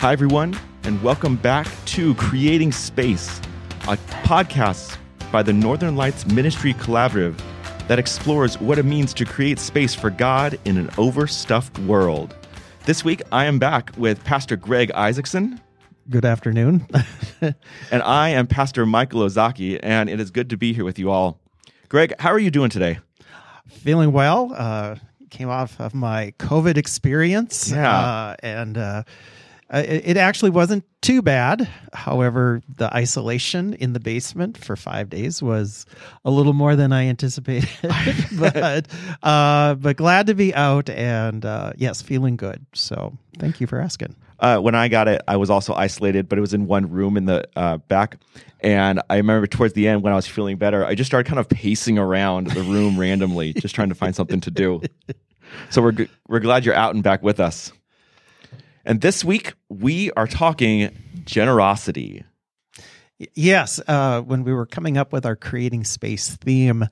Hi, 0.00 0.14
everyone, 0.14 0.58
and 0.84 1.02
welcome 1.02 1.36
back 1.36 1.66
to 1.84 2.14
Creating 2.14 2.72
Space, 2.72 3.38
a 3.82 3.98
podcast 4.24 4.96
by 5.30 5.42
the 5.42 5.52
Northern 5.52 5.94
Lights 5.94 6.26
Ministry 6.26 6.72
Collaborative 6.72 7.38
that 7.86 7.98
explores 7.98 8.58
what 8.62 8.78
it 8.78 8.86
means 8.86 9.12
to 9.12 9.26
create 9.26 9.58
space 9.58 9.94
for 9.94 10.08
God 10.08 10.58
in 10.64 10.78
an 10.78 10.88
overstuffed 10.96 11.78
world. 11.80 12.34
This 12.86 13.04
week, 13.04 13.20
I 13.30 13.44
am 13.44 13.58
back 13.58 13.92
with 13.98 14.24
Pastor 14.24 14.56
Greg 14.56 14.90
Isaacson. 14.92 15.60
Good 16.08 16.24
afternoon. 16.24 16.88
and 17.42 18.02
I 18.02 18.30
am 18.30 18.46
Pastor 18.46 18.86
Michael 18.86 19.20
Ozaki, 19.20 19.78
and 19.82 20.08
it 20.08 20.18
is 20.18 20.30
good 20.30 20.48
to 20.48 20.56
be 20.56 20.72
here 20.72 20.86
with 20.86 20.98
you 20.98 21.10
all. 21.10 21.38
Greg, 21.90 22.14
how 22.18 22.30
are 22.30 22.38
you 22.38 22.50
doing 22.50 22.70
today? 22.70 23.00
Feeling 23.68 24.12
well. 24.12 24.50
Uh, 24.56 24.96
came 25.28 25.50
off 25.50 25.78
of 25.78 25.92
my 25.92 26.32
COVID 26.38 26.78
experience. 26.78 27.70
Yeah. 27.70 27.98
Uh, 27.98 28.36
and 28.42 28.78
uh, 28.78 29.02
uh, 29.72 29.82
it, 29.86 30.02
it 30.04 30.16
actually 30.16 30.50
wasn't 30.50 30.84
too 31.00 31.22
bad. 31.22 31.68
However, 31.92 32.60
the 32.68 32.92
isolation 32.94 33.74
in 33.74 33.92
the 33.92 34.00
basement 34.00 34.58
for 34.58 34.74
five 34.74 35.08
days 35.08 35.42
was 35.42 35.86
a 36.24 36.30
little 36.30 36.52
more 36.52 36.74
than 36.74 36.92
I 36.92 37.06
anticipated. 37.06 37.70
but 38.38 38.88
uh, 39.22 39.74
but 39.74 39.96
glad 39.96 40.26
to 40.26 40.34
be 40.34 40.54
out 40.54 40.90
and 40.90 41.44
uh, 41.44 41.72
yes, 41.76 42.02
feeling 42.02 42.36
good. 42.36 42.66
So 42.74 43.16
thank 43.38 43.60
you 43.60 43.66
for 43.66 43.80
asking. 43.80 44.16
Uh, 44.40 44.58
when 44.58 44.74
I 44.74 44.88
got 44.88 45.06
it, 45.06 45.22
I 45.28 45.36
was 45.36 45.50
also 45.50 45.74
isolated, 45.74 46.28
but 46.28 46.38
it 46.38 46.40
was 46.40 46.54
in 46.54 46.66
one 46.66 46.90
room 46.90 47.16
in 47.16 47.26
the 47.26 47.46
uh, 47.56 47.76
back. 47.76 48.16
And 48.60 49.00
I 49.08 49.16
remember 49.16 49.46
towards 49.46 49.74
the 49.74 49.86
end 49.86 50.02
when 50.02 50.12
I 50.12 50.16
was 50.16 50.26
feeling 50.26 50.56
better, 50.56 50.84
I 50.84 50.94
just 50.94 51.08
started 51.08 51.28
kind 51.28 51.38
of 51.38 51.48
pacing 51.48 51.98
around 51.98 52.48
the 52.48 52.62
room 52.62 52.98
randomly, 52.98 53.52
just 53.52 53.74
trying 53.74 53.90
to 53.90 53.94
find 53.94 54.16
something 54.16 54.40
to 54.40 54.50
do. 54.50 54.82
So 55.70 55.82
we're 55.82 56.08
we're 56.28 56.40
glad 56.40 56.64
you're 56.64 56.74
out 56.74 56.94
and 56.94 57.02
back 57.02 57.22
with 57.22 57.40
us. 57.40 57.72
And 58.84 59.00
this 59.00 59.24
week, 59.24 59.54
we 59.68 60.10
are 60.12 60.26
talking 60.26 60.90
generosity. 61.24 62.24
Yes, 63.34 63.80
uh, 63.86 64.22
when 64.22 64.44
we 64.44 64.54
were 64.54 64.66
coming 64.66 64.96
up 64.96 65.12
with 65.12 65.26
our 65.26 65.36
creating 65.36 65.84
space 65.84 66.36
theme, 66.36 66.86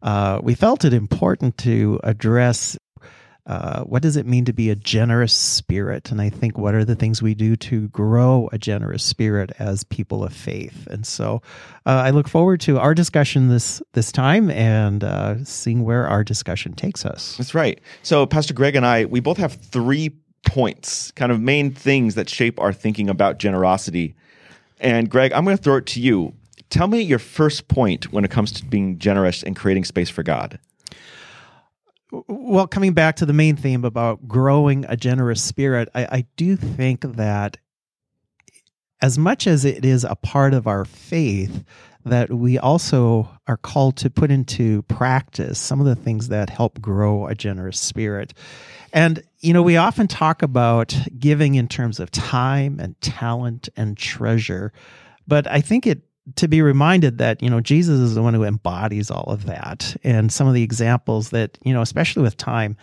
uh, 0.00 0.40
we 0.42 0.54
felt 0.54 0.84
it 0.84 0.92
important 0.92 1.58
to 1.58 1.98
address 2.04 2.76
uh, 3.44 3.82
what 3.82 4.02
does 4.02 4.16
it 4.16 4.24
mean 4.24 4.44
to 4.44 4.52
be 4.52 4.70
a 4.70 4.76
generous 4.76 5.32
spirit? 5.32 6.12
And 6.12 6.20
I 6.20 6.30
think 6.30 6.56
what 6.56 6.74
are 6.74 6.84
the 6.84 6.94
things 6.94 7.20
we 7.20 7.34
do 7.34 7.56
to 7.56 7.88
grow 7.88 8.48
a 8.52 8.58
generous 8.58 9.02
spirit 9.02 9.50
as 9.58 9.82
people 9.82 10.22
of 10.22 10.32
faith? 10.32 10.86
And 10.88 11.04
so 11.04 11.42
uh, 11.84 11.90
I 11.90 12.10
look 12.10 12.28
forward 12.28 12.60
to 12.62 12.78
our 12.78 12.94
discussion 12.94 13.48
this 13.48 13.82
this 13.94 14.12
time 14.12 14.48
and 14.50 15.02
uh, 15.02 15.44
seeing 15.44 15.82
where 15.82 16.06
our 16.06 16.22
discussion 16.22 16.74
takes 16.74 17.04
us. 17.04 17.36
That's 17.36 17.54
right. 17.54 17.80
So 18.02 18.26
Pastor 18.26 18.54
Greg 18.54 18.76
and 18.76 18.86
I, 18.86 19.06
we 19.06 19.18
both 19.18 19.38
have 19.38 19.54
three 19.54 20.12
points, 20.46 21.10
kind 21.12 21.32
of 21.32 21.40
main 21.40 21.72
things 21.72 22.14
that 22.14 22.28
shape 22.28 22.60
our 22.60 22.72
thinking 22.72 23.08
about 23.08 23.38
generosity. 23.38 24.14
And 24.80 25.08
Greg, 25.08 25.32
I'm 25.32 25.44
going 25.44 25.56
to 25.56 25.62
throw 25.62 25.76
it 25.76 25.86
to 25.86 26.00
you. 26.00 26.34
Tell 26.70 26.88
me 26.88 27.00
your 27.00 27.18
first 27.18 27.68
point 27.68 28.12
when 28.12 28.24
it 28.24 28.30
comes 28.30 28.52
to 28.52 28.64
being 28.64 28.98
generous 28.98 29.42
and 29.42 29.54
creating 29.54 29.84
space 29.84 30.10
for 30.10 30.22
God. 30.22 30.58
Well, 32.28 32.66
coming 32.66 32.92
back 32.92 33.16
to 33.16 33.26
the 33.26 33.32
main 33.32 33.56
theme 33.56 33.84
about 33.84 34.28
growing 34.28 34.84
a 34.88 34.96
generous 34.96 35.42
spirit, 35.42 35.88
I, 35.94 36.04
I 36.04 36.26
do 36.36 36.56
think 36.56 37.00
that 37.02 37.56
as 39.00 39.18
much 39.18 39.46
as 39.46 39.64
it 39.64 39.84
is 39.84 40.04
a 40.04 40.14
part 40.14 40.54
of 40.54 40.66
our 40.66 40.84
faith, 40.84 41.64
that 42.04 42.30
we 42.30 42.58
also 42.58 43.28
are 43.46 43.56
called 43.56 43.96
to 43.98 44.10
put 44.10 44.30
into 44.30 44.82
practice 44.82 45.58
some 45.58 45.80
of 45.80 45.86
the 45.86 45.94
things 45.94 46.28
that 46.28 46.50
help 46.50 46.80
grow 46.80 47.26
a 47.26 47.34
generous 47.34 47.78
spirit. 47.78 48.34
And, 48.92 49.22
you 49.40 49.52
know, 49.52 49.62
we 49.62 49.76
often 49.76 50.08
talk 50.08 50.42
about 50.42 50.96
giving 51.18 51.54
in 51.54 51.68
terms 51.68 52.00
of 52.00 52.10
time 52.10 52.80
and 52.80 53.00
talent 53.00 53.68
and 53.76 53.96
treasure, 53.96 54.72
but 55.26 55.46
I 55.46 55.60
think 55.60 55.86
it 55.86 56.02
to 56.36 56.48
be 56.48 56.62
reminded 56.62 57.18
that 57.18 57.42
you 57.42 57.50
know 57.50 57.60
Jesus 57.60 57.98
is 57.98 58.14
the 58.14 58.22
one 58.22 58.32
who 58.32 58.44
embodies 58.44 59.10
all 59.10 59.24
of 59.24 59.46
that 59.46 59.96
and 60.04 60.32
some 60.32 60.46
of 60.46 60.54
the 60.54 60.62
examples 60.62 61.30
that 61.30 61.58
you 61.64 61.74
know 61.74 61.82
especially 61.82 62.22
with 62.22 62.36
time 62.36 62.76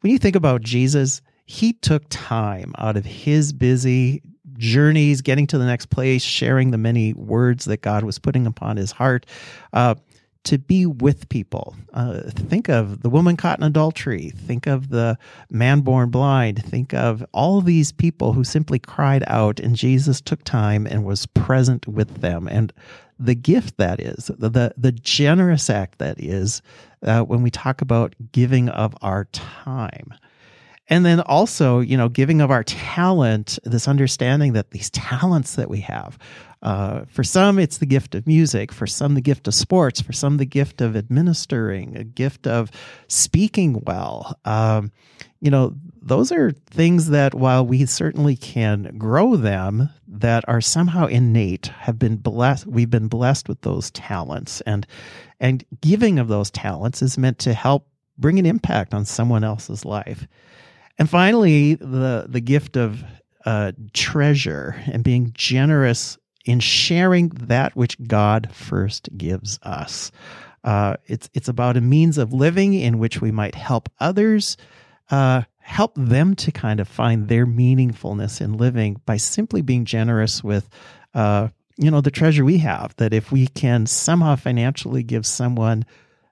when 0.00 0.10
you 0.10 0.18
think 0.18 0.34
about 0.34 0.62
Jesus 0.62 1.20
he 1.44 1.74
took 1.74 2.04
time 2.08 2.72
out 2.78 2.96
of 2.96 3.04
his 3.04 3.52
busy 3.52 4.22
journeys 4.58 5.20
getting 5.20 5.46
to 5.48 5.58
the 5.58 5.66
next 5.66 5.86
place 5.86 6.22
sharing 6.22 6.70
the 6.70 6.78
many 6.78 7.12
words 7.14 7.64
that 7.66 7.82
God 7.82 8.04
was 8.04 8.18
putting 8.18 8.46
upon 8.46 8.76
his 8.76 8.92
heart 8.92 9.26
uh, 9.72 9.94
to 10.46 10.58
be 10.58 10.86
with 10.86 11.28
people. 11.28 11.74
Uh, 11.92 12.20
think 12.30 12.68
of 12.68 13.02
the 13.02 13.10
woman 13.10 13.36
caught 13.36 13.58
in 13.58 13.64
adultery. 13.64 14.30
Think 14.30 14.66
of 14.66 14.90
the 14.90 15.18
man 15.50 15.80
born 15.80 16.10
blind. 16.10 16.64
Think 16.64 16.94
of 16.94 17.24
all 17.32 17.60
these 17.60 17.90
people 17.90 18.32
who 18.32 18.44
simply 18.44 18.78
cried 18.78 19.24
out, 19.26 19.58
and 19.58 19.74
Jesus 19.74 20.20
took 20.20 20.44
time 20.44 20.86
and 20.86 21.04
was 21.04 21.26
present 21.26 21.88
with 21.88 22.20
them. 22.20 22.46
And 22.46 22.72
the 23.18 23.34
gift 23.34 23.76
that 23.78 23.98
is, 23.98 24.30
the 24.38 24.48
the, 24.48 24.74
the 24.76 24.92
generous 24.92 25.68
act 25.68 25.98
that 25.98 26.20
is, 26.20 26.62
uh, 27.02 27.22
when 27.22 27.42
we 27.42 27.50
talk 27.50 27.80
about 27.80 28.14
giving 28.30 28.68
of 28.68 28.94
our 29.02 29.24
time. 29.32 30.14
And 30.88 31.04
then 31.04 31.20
also, 31.20 31.80
you 31.80 31.96
know, 31.96 32.08
giving 32.08 32.40
of 32.40 32.50
our 32.50 32.62
talent, 32.62 33.58
this 33.64 33.88
understanding 33.88 34.52
that 34.52 34.70
these 34.70 34.90
talents 34.90 35.56
that 35.56 35.68
we 35.68 35.80
have, 35.80 36.16
uh, 36.62 37.04
for 37.08 37.22
some, 37.22 37.58
it's 37.58 37.78
the 37.78 37.86
gift 37.86 38.14
of 38.14 38.26
music. 38.26 38.72
For 38.72 38.86
some, 38.86 39.14
the 39.14 39.20
gift 39.20 39.46
of 39.46 39.54
sports. 39.54 40.00
For 40.00 40.12
some, 40.12 40.36
the 40.36 40.46
gift 40.46 40.80
of 40.80 40.96
administering, 40.96 41.96
a 41.96 42.04
gift 42.04 42.46
of 42.46 42.70
speaking 43.08 43.82
well. 43.86 44.38
Um, 44.44 44.90
you 45.40 45.50
know, 45.50 45.74
those 46.00 46.32
are 46.32 46.52
things 46.70 47.08
that 47.10 47.34
while 47.34 47.66
we 47.66 47.84
certainly 47.86 48.36
can 48.36 48.96
grow 48.96 49.36
them, 49.36 49.90
that 50.08 50.44
are 50.48 50.60
somehow 50.60 51.06
innate, 51.06 51.66
have 51.66 51.98
been 51.98 52.16
blessed. 52.16 52.66
We've 52.66 52.90
been 52.90 53.08
blessed 53.08 53.48
with 53.48 53.60
those 53.60 53.90
talents, 53.90 54.60
and 54.62 54.86
and 55.40 55.64
giving 55.80 56.18
of 56.18 56.28
those 56.28 56.50
talents 56.50 57.02
is 57.02 57.18
meant 57.18 57.38
to 57.40 57.52
help 57.52 57.86
bring 58.16 58.38
an 58.38 58.46
impact 58.46 58.94
on 58.94 59.04
someone 59.04 59.44
else's 59.44 59.84
life. 59.84 60.26
And 60.98 61.08
finally, 61.08 61.74
the 61.74 62.26
the 62.28 62.40
gift 62.40 62.76
of 62.76 63.04
uh, 63.44 63.72
treasure 63.92 64.74
and 64.86 65.04
being 65.04 65.32
generous 65.34 66.18
in 66.44 66.60
sharing 66.60 67.28
that 67.28 67.76
which 67.76 68.02
God 68.06 68.50
first 68.52 69.08
gives 69.16 69.58
us. 69.62 70.10
Uh, 70.64 70.96
it's 71.06 71.28
it's 71.34 71.48
about 71.48 71.76
a 71.76 71.80
means 71.80 72.18
of 72.18 72.32
living 72.32 72.74
in 72.74 72.98
which 72.98 73.20
we 73.20 73.30
might 73.30 73.54
help 73.54 73.88
others, 74.00 74.56
uh, 75.10 75.42
help 75.58 75.92
them 75.96 76.34
to 76.36 76.50
kind 76.50 76.80
of 76.80 76.88
find 76.88 77.28
their 77.28 77.46
meaningfulness 77.46 78.40
in 78.40 78.54
living 78.54 79.00
by 79.04 79.16
simply 79.16 79.62
being 79.62 79.84
generous 79.84 80.42
with, 80.42 80.68
uh, 81.14 81.48
you 81.76 81.90
know, 81.90 82.00
the 82.00 82.10
treasure 82.10 82.44
we 82.44 82.58
have. 82.58 82.94
That 82.96 83.12
if 83.12 83.30
we 83.30 83.46
can 83.48 83.86
somehow 83.86 84.36
financially 84.36 85.02
give 85.02 85.26
someone 85.26 85.84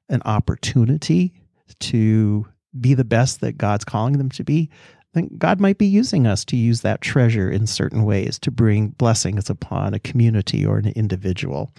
an 0.08 0.22
opportunity 0.24 1.34
to 1.80 2.46
be 2.80 2.94
the 2.94 3.04
best 3.04 3.40
that 3.40 3.58
God's 3.58 3.84
calling 3.84 4.18
them 4.18 4.30
to 4.30 4.44
be, 4.44 4.70
then 5.12 5.30
God 5.38 5.60
might 5.60 5.78
be 5.78 5.86
using 5.86 6.26
us 6.26 6.44
to 6.46 6.56
use 6.56 6.80
that 6.80 7.00
treasure 7.00 7.50
in 7.50 7.66
certain 7.66 8.04
ways 8.04 8.38
to 8.40 8.50
bring 8.50 8.88
blessings 8.88 9.48
upon 9.48 9.94
a 9.94 10.00
community 10.00 10.66
or 10.66 10.78
an 10.78 10.88
individual. 10.88 11.72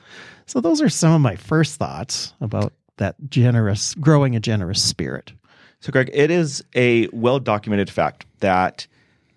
So, 0.45 0.61
those 0.61 0.81
are 0.81 0.89
some 0.89 1.13
of 1.13 1.21
my 1.21 1.35
first 1.35 1.75
thoughts 1.75 2.33
about 2.41 2.73
that 2.97 3.15
generous, 3.29 3.93
growing 3.95 4.35
a 4.35 4.39
generous 4.39 4.81
spirit. 4.81 5.33
So, 5.81 5.91
Greg, 5.91 6.09
it 6.13 6.31
is 6.31 6.63
a 6.75 7.07
well 7.09 7.39
documented 7.39 7.89
fact 7.89 8.25
that 8.39 8.87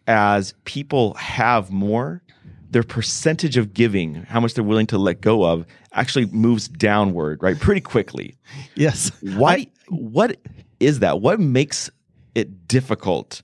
as 0.07 0.55
people 0.65 1.15
have 1.15 1.71
more, 1.71 2.23
their 2.71 2.83
percentage 2.83 3.57
of 3.57 3.75
giving, 3.75 4.15
how 4.15 4.41
much 4.41 4.55
they're 4.55 4.65
willing 4.65 4.87
to 4.89 4.99
let 4.99 5.21
go 5.21 5.45
of, 5.45 5.67
actually 5.93 6.27
moves 6.27 6.69
downward, 6.69 7.43
right? 7.43 7.59
Pretty 7.59 7.81
quickly. 7.81 8.37
Yes. 8.75 9.11
Why? 9.21 9.53
I, 9.53 9.67
what 9.89 10.37
is 10.81 11.01
that? 11.01 11.21
What 11.21 11.41
makes 11.41 11.91
it 12.35 12.69
difficult 12.69 13.43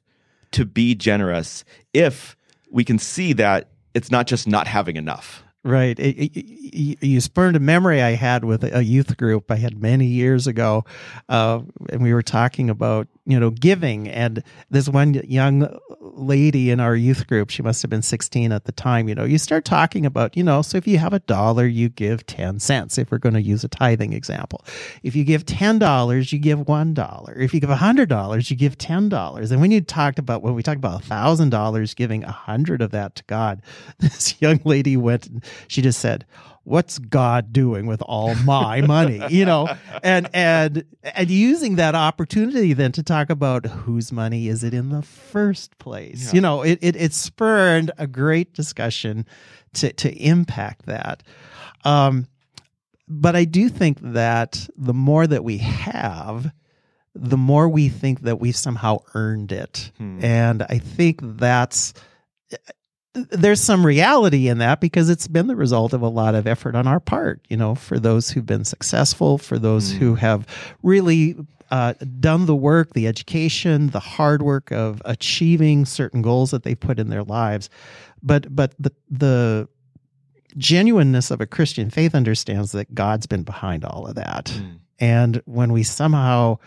to 0.52 0.64
be 0.64 0.94
generous 0.94 1.64
if 1.92 2.36
we 2.70 2.84
can 2.84 2.98
see 2.98 3.32
that 3.34 3.68
it's 3.94 4.10
not 4.10 4.26
just 4.26 4.46
not 4.46 4.66
having 4.66 4.96
enough. 4.96 5.42
Right. 5.64 5.98
It, 5.98 6.16
it, 6.36 7.04
you 7.04 7.20
spurned 7.20 7.56
a 7.56 7.60
memory 7.60 8.02
I 8.02 8.10
had 8.10 8.44
with 8.44 8.64
a 8.64 8.84
youth 8.84 9.16
group 9.16 9.50
I 9.50 9.56
had 9.56 9.80
many 9.80 10.06
years 10.06 10.46
ago. 10.46 10.84
Uh, 11.28 11.62
and 11.88 12.02
we 12.02 12.12
were 12.12 12.22
talking 12.22 12.68
about, 12.68 13.08
you 13.26 13.40
know, 13.40 13.50
giving. 13.50 14.08
And 14.08 14.42
this 14.70 14.88
one 14.88 15.14
young 15.14 15.68
lady 16.00 16.70
in 16.70 16.80
our 16.80 16.94
youth 16.94 17.26
group, 17.26 17.50
she 17.50 17.62
must 17.62 17.82
have 17.82 17.90
been 17.90 18.02
16 18.02 18.52
at 18.52 18.64
the 18.64 18.72
time, 18.72 19.08
you 19.08 19.14
know, 19.14 19.24
you 19.24 19.38
start 19.38 19.64
talking 19.64 20.04
about, 20.04 20.36
you 20.36 20.42
know, 20.42 20.62
so 20.62 20.76
if 20.76 20.86
you 20.86 20.98
have 20.98 21.12
a 21.12 21.20
dollar, 21.20 21.66
you 21.66 21.88
give 21.88 22.26
10 22.26 22.60
cents, 22.60 22.98
if 22.98 23.10
we're 23.10 23.18
going 23.18 23.34
to 23.34 23.42
use 23.42 23.64
a 23.64 23.68
tithing 23.68 24.12
example. 24.12 24.64
If 25.02 25.16
you 25.16 25.24
give 25.24 25.46
$10, 25.46 26.32
you 26.32 26.38
give 26.38 26.58
$1. 26.60 27.38
If 27.38 27.54
you 27.54 27.60
give 27.60 27.70
$100, 27.70 28.50
you 28.50 28.56
give 28.56 28.78
$10. 28.78 29.50
And 29.50 29.60
when 29.60 29.70
you 29.70 29.80
talked 29.80 30.18
about, 30.18 30.42
when 30.42 30.54
we 30.54 30.62
talked 30.62 30.78
about 30.78 31.02
$1,000 31.02 31.96
giving 31.96 32.24
a 32.24 32.32
hundred 32.32 32.82
of 32.82 32.90
that 32.90 33.14
to 33.16 33.24
God, 33.24 33.62
this 33.98 34.40
young 34.40 34.60
lady 34.64 34.96
went, 34.96 35.44
she 35.68 35.82
just 35.82 36.00
said, 36.00 36.26
what's 36.64 36.98
God 36.98 37.52
doing 37.52 37.86
with 37.86 38.02
all 38.02 38.34
my 38.36 38.80
money? 38.80 39.22
You 39.28 39.44
know, 39.44 39.68
and 40.02 40.28
and 40.34 40.84
and 41.02 41.30
using 41.30 41.76
that 41.76 41.94
opportunity 41.94 42.72
then 42.72 42.92
to 42.92 43.02
talk 43.02 43.30
about 43.30 43.66
whose 43.66 44.10
money 44.10 44.48
is 44.48 44.64
it 44.64 44.74
in 44.74 44.88
the 44.88 45.02
first 45.02 45.78
place? 45.78 46.26
Yeah. 46.26 46.34
You 46.34 46.40
know, 46.40 46.62
it, 46.62 46.78
it 46.82 46.96
it 46.96 47.12
spurred 47.12 47.90
a 47.98 48.06
great 48.06 48.52
discussion 48.54 49.26
to 49.74 49.92
to 49.92 50.12
impact 50.12 50.86
that. 50.86 51.22
Um, 51.84 52.26
but 53.06 53.36
I 53.36 53.44
do 53.44 53.68
think 53.68 53.98
that 54.00 54.66
the 54.76 54.94
more 54.94 55.26
that 55.26 55.44
we 55.44 55.58
have, 55.58 56.52
the 57.14 57.36
more 57.36 57.68
we 57.68 57.88
think 57.88 58.22
that 58.22 58.40
we've 58.40 58.56
somehow 58.56 58.98
earned 59.14 59.52
it. 59.52 59.92
Hmm. 59.98 60.24
And 60.24 60.62
I 60.62 60.78
think 60.78 61.20
that's 61.22 61.92
there's 63.14 63.60
some 63.60 63.86
reality 63.86 64.48
in 64.48 64.58
that 64.58 64.80
because 64.80 65.08
it's 65.08 65.28
been 65.28 65.46
the 65.46 65.56
result 65.56 65.92
of 65.92 66.02
a 66.02 66.08
lot 66.08 66.34
of 66.34 66.46
effort 66.46 66.74
on 66.74 66.86
our 66.86 67.00
part, 67.00 67.40
you 67.48 67.56
know, 67.56 67.74
for 67.74 67.98
those 67.98 68.30
who've 68.30 68.46
been 68.46 68.64
successful, 68.64 69.38
for 69.38 69.58
those 69.58 69.92
Hmm. 69.92 69.98
who 69.98 70.14
have 70.16 70.46
really 70.82 71.36
uh, 71.70 71.94
done 72.20 72.46
the 72.46 72.54
work, 72.54 72.92
the 72.92 73.06
education, 73.06 73.88
the 73.90 74.00
hard 74.00 74.42
work 74.42 74.70
of 74.70 75.00
achieving 75.04 75.84
certain 75.84 76.22
goals 76.22 76.50
that 76.50 76.62
they 76.62 76.74
put 76.74 76.98
in 76.98 77.08
their 77.08 77.24
lives. 77.24 77.70
But 78.22 78.54
but 78.54 78.74
the 78.78 78.92
the 79.10 79.68
genuineness 80.56 81.30
of 81.30 81.40
a 81.40 81.46
Christian 81.46 81.90
faith 81.90 82.14
understands 82.14 82.72
that 82.72 82.94
God's 82.94 83.26
been 83.26 83.42
behind 83.42 83.84
all 83.84 84.06
of 84.06 84.14
that. 84.16 84.46
Mm. 84.46 84.78
And 85.00 85.42
when 85.46 85.72
we 85.72 85.82
somehow 85.82 86.58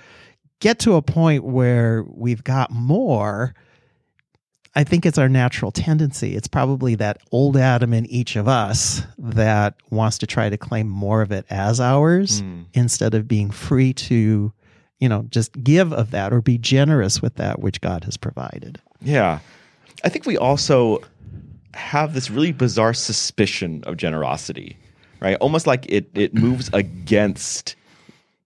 get 0.59 0.79
to 0.79 0.95
a 0.95 1.01
point 1.01 1.43
where 1.43 2.03
we've 2.09 2.43
got 2.43 2.71
more, 2.71 3.53
I 4.77 4.83
think 4.83 5.07
it's 5.07 5.17
our 5.17 5.27
natural 5.27 5.71
tendency. 5.71 6.35
It's 6.35 6.47
probably 6.47 6.93
that 6.95 7.17
old 7.31 7.57
Adam 7.57 7.93
in 7.95 8.05
each 8.05 8.35
of 8.35 8.47
us 8.47 9.01
that 9.17 9.73
wants 9.89 10.19
to 10.19 10.27
try 10.27 10.49
to 10.49 10.57
claim 10.57 10.87
more 10.87 11.23
of 11.23 11.31
it 11.31 11.47
as 11.49 11.79
ours 11.79 12.43
Mm. 12.43 12.65
instead 12.75 13.15
of 13.15 13.27
being 13.27 13.49
free 13.49 13.91
to, 13.93 14.53
you 14.99 15.09
know, 15.09 15.25
just 15.31 15.63
give 15.63 15.91
of 15.91 16.11
that 16.11 16.31
or 16.31 16.41
be 16.43 16.59
generous 16.59 17.23
with 17.23 17.35
that 17.37 17.59
which 17.59 17.81
God 17.81 18.03
has 18.03 18.17
provided. 18.17 18.79
Yeah. 19.01 19.39
I 20.03 20.09
think 20.09 20.27
we 20.27 20.37
also 20.37 21.01
have 21.73 22.13
this 22.13 22.29
really 22.29 22.51
bizarre 22.51 22.93
suspicion 22.93 23.83
of 23.87 23.97
generosity, 23.97 24.77
right? 25.19 25.37
Almost 25.41 25.65
like 25.65 25.87
it 25.89 26.07
it 26.13 26.35
moves 26.35 26.69
against 26.73 27.75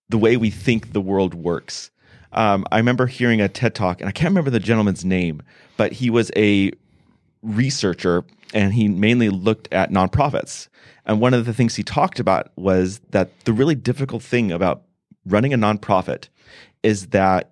the 0.07 0.17
way 0.17 0.37
we 0.37 0.49
think 0.49 0.93
the 0.93 1.01
world 1.01 1.33
works. 1.33 1.91
Um, 2.33 2.65
I 2.71 2.77
remember 2.77 3.07
hearing 3.07 3.41
a 3.41 3.49
TED 3.49 3.75
talk, 3.75 3.99
and 3.99 4.07
I 4.07 4.11
can't 4.11 4.31
remember 4.31 4.49
the 4.49 4.59
gentleman's 4.59 5.03
name, 5.03 5.41
but 5.77 5.91
he 5.91 6.09
was 6.09 6.31
a 6.35 6.71
researcher 7.41 8.23
and 8.53 8.73
he 8.73 8.87
mainly 8.87 9.29
looked 9.29 9.71
at 9.73 9.91
nonprofits. 9.91 10.67
And 11.05 11.19
one 11.19 11.33
of 11.33 11.45
the 11.45 11.53
things 11.53 11.75
he 11.75 11.83
talked 11.83 12.19
about 12.19 12.51
was 12.55 12.99
that 13.11 13.45
the 13.45 13.53
really 13.53 13.75
difficult 13.75 14.21
thing 14.21 14.51
about 14.51 14.83
running 15.25 15.53
a 15.53 15.57
nonprofit 15.57 16.27
is 16.83 17.07
that 17.07 17.51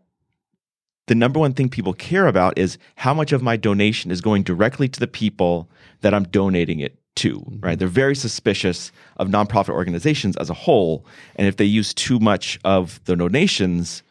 the 1.07 1.15
number 1.15 1.39
one 1.39 1.53
thing 1.53 1.69
people 1.69 1.93
care 1.93 2.27
about 2.27 2.57
is 2.57 2.77
how 2.95 3.13
much 3.13 3.31
of 3.31 3.41
my 3.41 3.57
donation 3.57 4.11
is 4.11 4.21
going 4.21 4.43
directly 4.43 4.87
to 4.87 4.99
the 4.99 5.07
people 5.07 5.69
that 6.01 6.13
I'm 6.13 6.25
donating 6.25 6.79
it 6.79 6.99
to, 7.15 7.43
right? 7.59 7.79
They're 7.79 7.87
very 7.87 8.15
suspicious 8.15 8.91
of 9.17 9.27
nonprofit 9.27 9.69
organizations 9.69 10.37
as 10.37 10.49
a 10.49 10.53
whole. 10.53 11.05
And 11.35 11.47
if 11.47 11.57
they 11.57 11.65
use 11.65 11.93
too 11.93 12.19
much 12.19 12.59
of 12.63 13.03
the 13.05 13.15
donations 13.15 14.03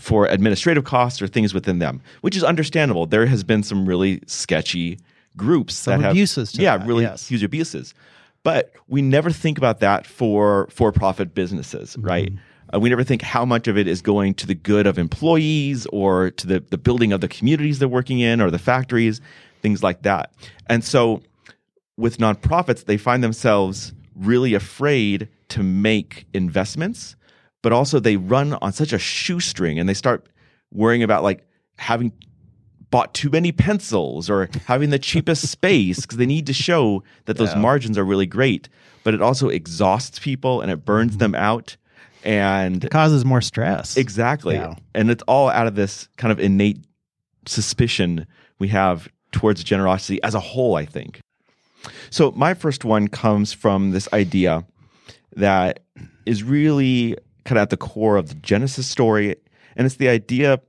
for 0.00 0.26
administrative 0.26 0.84
costs 0.84 1.20
or 1.20 1.26
things 1.26 1.54
within 1.54 1.78
them, 1.78 2.00
which 2.20 2.36
is 2.36 2.44
understandable, 2.44 3.06
there 3.06 3.26
has 3.26 3.44
been 3.44 3.62
some 3.62 3.86
really 3.86 4.22
sketchy 4.26 4.98
groups 5.36 5.74
Some 5.74 6.00
that 6.00 6.06
have 6.06 6.12
abuses 6.12 6.56
yeah, 6.58 6.76
that, 6.76 6.86
really 6.86 7.04
yes. 7.04 7.28
huge 7.28 7.42
abuses. 7.42 7.94
But 8.42 8.72
we 8.88 9.02
never 9.02 9.30
think 9.30 9.58
about 9.58 9.80
that 9.80 10.06
for 10.06 10.68
for-profit 10.70 11.34
businesses, 11.34 11.96
right? 11.98 12.32
Uh, 12.72 12.78
we 12.78 12.88
never 12.88 13.04
think 13.04 13.22
how 13.22 13.44
much 13.44 13.68
of 13.68 13.78
it 13.78 13.88
is 13.88 14.02
going 14.02 14.34
to 14.34 14.46
the 14.46 14.54
good 14.54 14.86
of 14.86 14.98
employees 14.98 15.86
or 15.86 16.30
to 16.32 16.46
the, 16.46 16.60
the 16.60 16.78
building 16.78 17.12
of 17.12 17.20
the 17.20 17.28
communities 17.28 17.78
they're 17.78 17.88
working 17.88 18.20
in 18.20 18.40
or 18.40 18.50
the 18.50 18.58
factories, 18.58 19.20
things 19.62 19.82
like 19.82 20.02
that. 20.02 20.32
And 20.68 20.84
so 20.84 21.22
with 21.96 22.18
nonprofits, 22.18 22.84
they 22.84 22.96
find 22.96 23.24
themselves 23.24 23.92
really 24.14 24.54
afraid 24.54 25.28
to 25.48 25.62
make 25.62 26.26
investments, 26.34 27.16
but 27.64 27.72
also 27.72 27.98
they 27.98 28.18
run 28.18 28.52
on 28.60 28.74
such 28.74 28.92
a 28.92 28.98
shoestring 28.98 29.78
and 29.78 29.88
they 29.88 29.94
start 29.94 30.26
worrying 30.70 31.02
about 31.02 31.22
like 31.22 31.46
having 31.78 32.12
bought 32.90 33.14
too 33.14 33.30
many 33.30 33.52
pencils 33.52 34.28
or 34.28 34.50
having 34.66 34.90
the 34.90 34.98
cheapest 34.98 35.48
space 35.50 36.02
because 36.02 36.18
they 36.18 36.26
need 36.26 36.46
to 36.46 36.52
show 36.52 37.02
that 37.24 37.38
those 37.38 37.54
Yeah. 37.54 37.60
margins 37.60 37.96
are 37.96 38.04
really 38.04 38.26
great. 38.26 38.68
But 39.02 39.14
it 39.14 39.22
also 39.22 39.48
exhausts 39.48 40.18
people 40.18 40.60
and 40.60 40.70
it 40.70 40.84
burns 40.84 41.12
mm-hmm. 41.12 41.20
them 41.20 41.34
out. 41.34 41.78
And 42.22 42.84
It 42.84 42.90
causes 42.90 43.24
more 43.24 43.40
stress. 43.40 43.96
Exactly. 43.96 44.56
Yeah. 44.56 44.74
And 44.94 45.10
it's 45.10 45.22
all 45.26 45.48
out 45.48 45.66
of 45.66 45.74
this 45.74 46.08
kind 46.18 46.32
of 46.32 46.38
innate 46.38 46.84
suspicion 47.46 48.26
we 48.58 48.68
have 48.68 49.08
towards 49.32 49.64
generosity 49.64 50.22
as 50.22 50.34
a 50.34 50.40
whole, 50.40 50.76
I 50.76 50.84
think. 50.84 51.20
So, 52.10 52.30
my 52.32 52.52
first 52.52 52.84
one 52.84 53.08
comes 53.08 53.54
from 53.54 53.92
this 53.92 54.06
idea 54.12 54.66
that 55.36 55.80
is 56.26 56.42
really 56.42 57.16
kind 57.44 57.58
of 57.58 57.62
at 57.62 57.70
the 57.70 57.76
core 57.76 58.16
of 58.16 58.28
the 58.28 58.34
Genesis 58.36 58.86
story. 58.86 59.36
And 59.76 59.86
it's 59.86 59.96
the 59.96 60.08
idea 60.08 60.60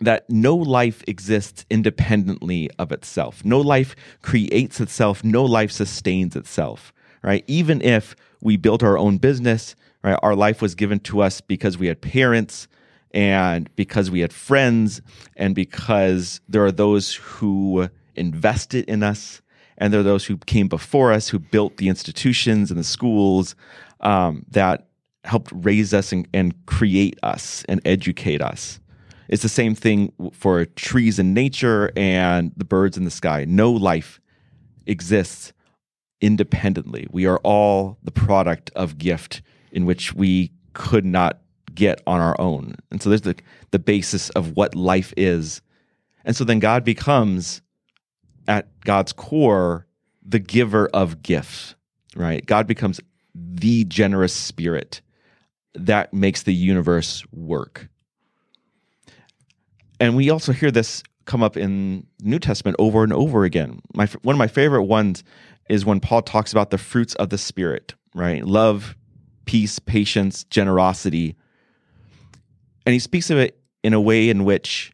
that 0.00 0.28
no 0.30 0.54
life 0.54 1.02
exists 1.06 1.64
independently 1.70 2.70
of 2.78 2.92
itself. 2.92 3.44
No 3.44 3.60
life 3.60 3.96
creates 4.22 4.80
itself. 4.80 5.24
No 5.24 5.44
life 5.44 5.72
sustains 5.72 6.36
itself, 6.36 6.92
right? 7.22 7.44
Even 7.46 7.82
if 7.82 8.14
we 8.40 8.56
built 8.56 8.82
our 8.82 8.96
own 8.96 9.18
business, 9.18 9.74
right? 10.02 10.18
Our 10.22 10.36
life 10.36 10.62
was 10.62 10.74
given 10.74 11.00
to 11.00 11.20
us 11.20 11.40
because 11.40 11.78
we 11.78 11.88
had 11.88 12.00
parents 12.00 12.68
and 13.12 13.74
because 13.74 14.10
we 14.10 14.20
had 14.20 14.32
friends 14.32 15.00
and 15.36 15.54
because 15.54 16.40
there 16.48 16.64
are 16.64 16.72
those 16.72 17.14
who 17.14 17.88
invested 18.14 18.84
in 18.88 19.02
us 19.02 19.40
and 19.78 19.92
there 19.92 20.00
are 20.00 20.04
those 20.04 20.26
who 20.26 20.36
came 20.38 20.68
before 20.68 21.12
us 21.12 21.28
who 21.28 21.38
built 21.38 21.78
the 21.78 21.88
institutions 21.88 22.70
and 22.70 22.78
the 22.78 22.84
schools 22.84 23.54
um, 24.00 24.44
that 24.50 24.87
helped 25.28 25.52
raise 25.54 25.92
us 25.92 26.10
and, 26.12 26.26
and 26.32 26.54
create 26.66 27.18
us 27.22 27.64
and 27.68 27.80
educate 27.84 28.42
us. 28.42 28.80
It's 29.28 29.42
the 29.42 29.48
same 29.48 29.74
thing 29.74 30.12
for 30.32 30.64
trees 30.64 31.18
in 31.18 31.34
nature 31.34 31.92
and 31.96 32.50
the 32.56 32.64
birds 32.64 32.96
in 32.96 33.04
the 33.04 33.10
sky. 33.10 33.44
No 33.46 33.70
life 33.70 34.20
exists 34.86 35.52
independently. 36.20 37.06
We 37.10 37.26
are 37.26 37.38
all 37.44 37.98
the 38.02 38.10
product 38.10 38.70
of 38.74 38.96
gift 38.96 39.42
in 39.70 39.84
which 39.84 40.14
we 40.14 40.50
could 40.72 41.04
not 41.04 41.40
get 41.74 42.00
on 42.06 42.20
our 42.20 42.40
own. 42.40 42.74
And 42.90 43.02
so 43.02 43.10
there's 43.10 43.20
the, 43.20 43.36
the 43.70 43.78
basis 43.78 44.30
of 44.30 44.56
what 44.56 44.74
life 44.74 45.12
is. 45.16 45.60
And 46.24 46.34
so 46.34 46.42
then 46.44 46.58
God 46.58 46.84
becomes, 46.84 47.60
at 48.48 48.68
God's 48.80 49.12
core, 49.12 49.86
the 50.26 50.38
giver 50.38 50.88
of 50.88 51.22
gifts, 51.22 51.74
right? 52.16 52.44
God 52.44 52.66
becomes 52.66 52.98
the 53.34 53.84
generous 53.84 54.32
spirit 54.32 55.02
that 55.86 56.12
makes 56.12 56.42
the 56.42 56.54
universe 56.54 57.24
work. 57.32 57.88
And 60.00 60.16
we 60.16 60.30
also 60.30 60.52
hear 60.52 60.70
this 60.70 61.02
come 61.24 61.42
up 61.42 61.56
in 61.56 62.06
New 62.22 62.38
Testament 62.38 62.76
over 62.78 63.02
and 63.04 63.12
over 63.12 63.44
again. 63.44 63.80
My 63.94 64.06
one 64.22 64.34
of 64.34 64.38
my 64.38 64.46
favorite 64.46 64.84
ones 64.84 65.24
is 65.68 65.84
when 65.84 66.00
Paul 66.00 66.22
talks 66.22 66.52
about 66.52 66.70
the 66.70 66.78
fruits 66.78 67.14
of 67.16 67.28
the 67.28 67.38
spirit, 67.38 67.94
right? 68.14 68.44
Love, 68.44 68.96
peace, 69.44 69.78
patience, 69.78 70.44
generosity. 70.44 71.36
And 72.86 72.92
he 72.92 72.98
speaks 72.98 73.28
of 73.30 73.38
it 73.38 73.60
in 73.82 73.92
a 73.92 74.00
way 74.00 74.30
in 74.30 74.44
which 74.44 74.92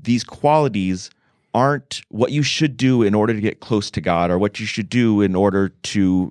these 0.00 0.24
qualities 0.24 1.10
aren't 1.54 2.02
what 2.08 2.32
you 2.32 2.42
should 2.42 2.76
do 2.76 3.02
in 3.02 3.14
order 3.14 3.34
to 3.34 3.40
get 3.40 3.60
close 3.60 3.90
to 3.90 4.00
God 4.00 4.30
or 4.30 4.38
what 4.38 4.58
you 4.58 4.66
should 4.66 4.88
do 4.88 5.20
in 5.20 5.34
order 5.34 5.68
to 5.68 6.30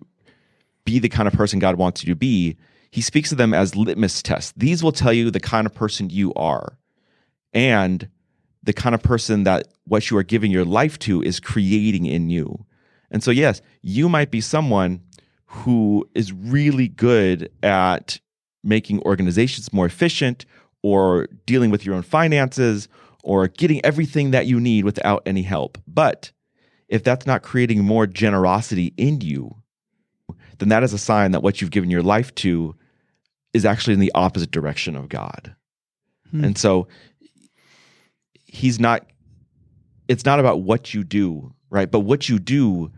be 0.84 1.00
the 1.00 1.10
kind 1.10 1.28
of 1.28 1.34
person 1.34 1.60
God 1.60 1.76
wants 1.76 2.04
you 2.04 2.12
to 2.12 2.18
be. 2.18 2.58
He 2.92 3.02
speaks 3.02 3.32
of 3.32 3.38
them 3.38 3.54
as 3.54 3.76
litmus 3.76 4.22
tests. 4.22 4.54
These 4.56 4.84
will 4.84 4.92
tell 4.92 5.14
you 5.14 5.32
the 5.32 5.40
kind 5.40 5.66
of 5.66 5.74
person 5.74 6.10
you 6.10 6.34
are 6.34 6.78
and 7.54 8.10
the 8.64 8.74
kind 8.74 8.94
of 8.94 9.02
person 9.02 9.44
that 9.44 9.68
what 9.86 10.10
you 10.10 10.18
are 10.18 10.24
giving 10.24 10.52
your 10.52 10.66
life 10.66 11.00
to 11.00 11.22
is 11.22 11.40
creating 11.40 12.06
in 12.06 12.30
you. 12.30 12.66
And 13.10 13.24
so, 13.24 13.32
yes, 13.32 13.62
you 13.82 14.08
might 14.08 14.30
be 14.30 14.42
someone 14.42 15.02
who 15.46 16.08
is 16.14 16.32
really 16.32 16.88
good 16.88 17.50
at 17.64 18.20
making 18.64 19.02
organizations 19.02 19.74
more 19.74 19.86
efficient 19.86 20.46
or 20.84 21.28
dealing 21.46 21.72
with 21.72 21.86
your 21.86 21.96
own 21.96 22.04
finances 22.04 22.88
or 23.24 23.48
getting 23.48 23.84
everything 23.86 24.32
that 24.32 24.46
you 24.46 24.60
need 24.60 24.86
without 24.86 25.24
any 25.26 25.42
help. 25.42 25.78
But 25.88 26.32
if 26.88 27.04
that's 27.04 27.26
not 27.26 27.42
creating 27.42 27.84
more 27.84 28.08
generosity 28.08 28.94
in 28.98 29.22
you, 29.22 29.56
then 30.60 30.70
that 30.70 30.84
is 30.84 30.94
a 30.94 30.98
sign 30.98 31.32
that 31.32 31.44
what 31.44 31.60
you've 31.60 31.72
given 31.72 31.90
your 31.90 32.04
life 32.04 32.34
to 32.36 32.76
is 33.54 33.66
actually 33.66 33.94
in 33.96 34.00
the 34.00 34.12
opposite 34.16 34.52
direction 34.52 34.96
of 34.96 35.10
God. 35.10 35.56
Hmm. 36.32 36.44
And 36.46 36.58
so 36.58 36.88
he's 38.46 38.80
not 38.80 39.06
it's 40.08 40.26
not 40.26 40.40
about 40.40 40.62
what 40.62 40.94
you 40.94 41.04
do, 41.04 41.54
right? 41.70 41.90
But 41.90 42.02
what 42.02 42.28
you 42.28 42.38
do 42.40 42.92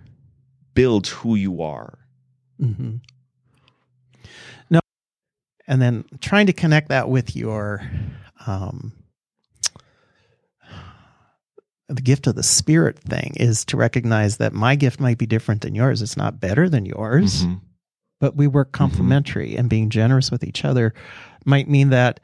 builds 0.73 1.09
who 1.09 1.35
you 1.35 1.61
are. 1.61 1.99
hmm 2.59 2.95
No, 4.69 4.79
and 5.67 5.81
then 5.81 6.05
trying 6.21 6.47
to 6.47 6.53
connect 6.53 6.89
that 6.89 7.09
with 7.09 7.35
your 7.35 7.81
um, 8.47 8.93
the 11.89 12.01
gift 12.01 12.25
of 12.27 12.35
the 12.35 12.43
spirit 12.43 12.97
thing 12.99 13.33
is 13.35 13.65
to 13.65 13.77
recognize 13.77 14.37
that 14.37 14.53
my 14.53 14.75
gift 14.75 14.99
might 14.99 15.17
be 15.17 15.25
different 15.25 15.61
than 15.61 15.75
yours. 15.75 16.01
It's 16.01 16.17
not 16.17 16.39
better 16.39 16.67
than 16.69 16.85
yours, 16.85 17.45
Mhm. 17.45 17.61
But 18.23 18.37
we 18.37 18.47
work 18.47 18.71
complementary 18.71 19.57
and 19.57 19.69
being 19.69 19.89
generous 19.89 20.31
with 20.31 20.45
each 20.45 20.63
other 20.63 20.93
might 21.43 21.67
mean 21.67 21.89
that 21.89 22.21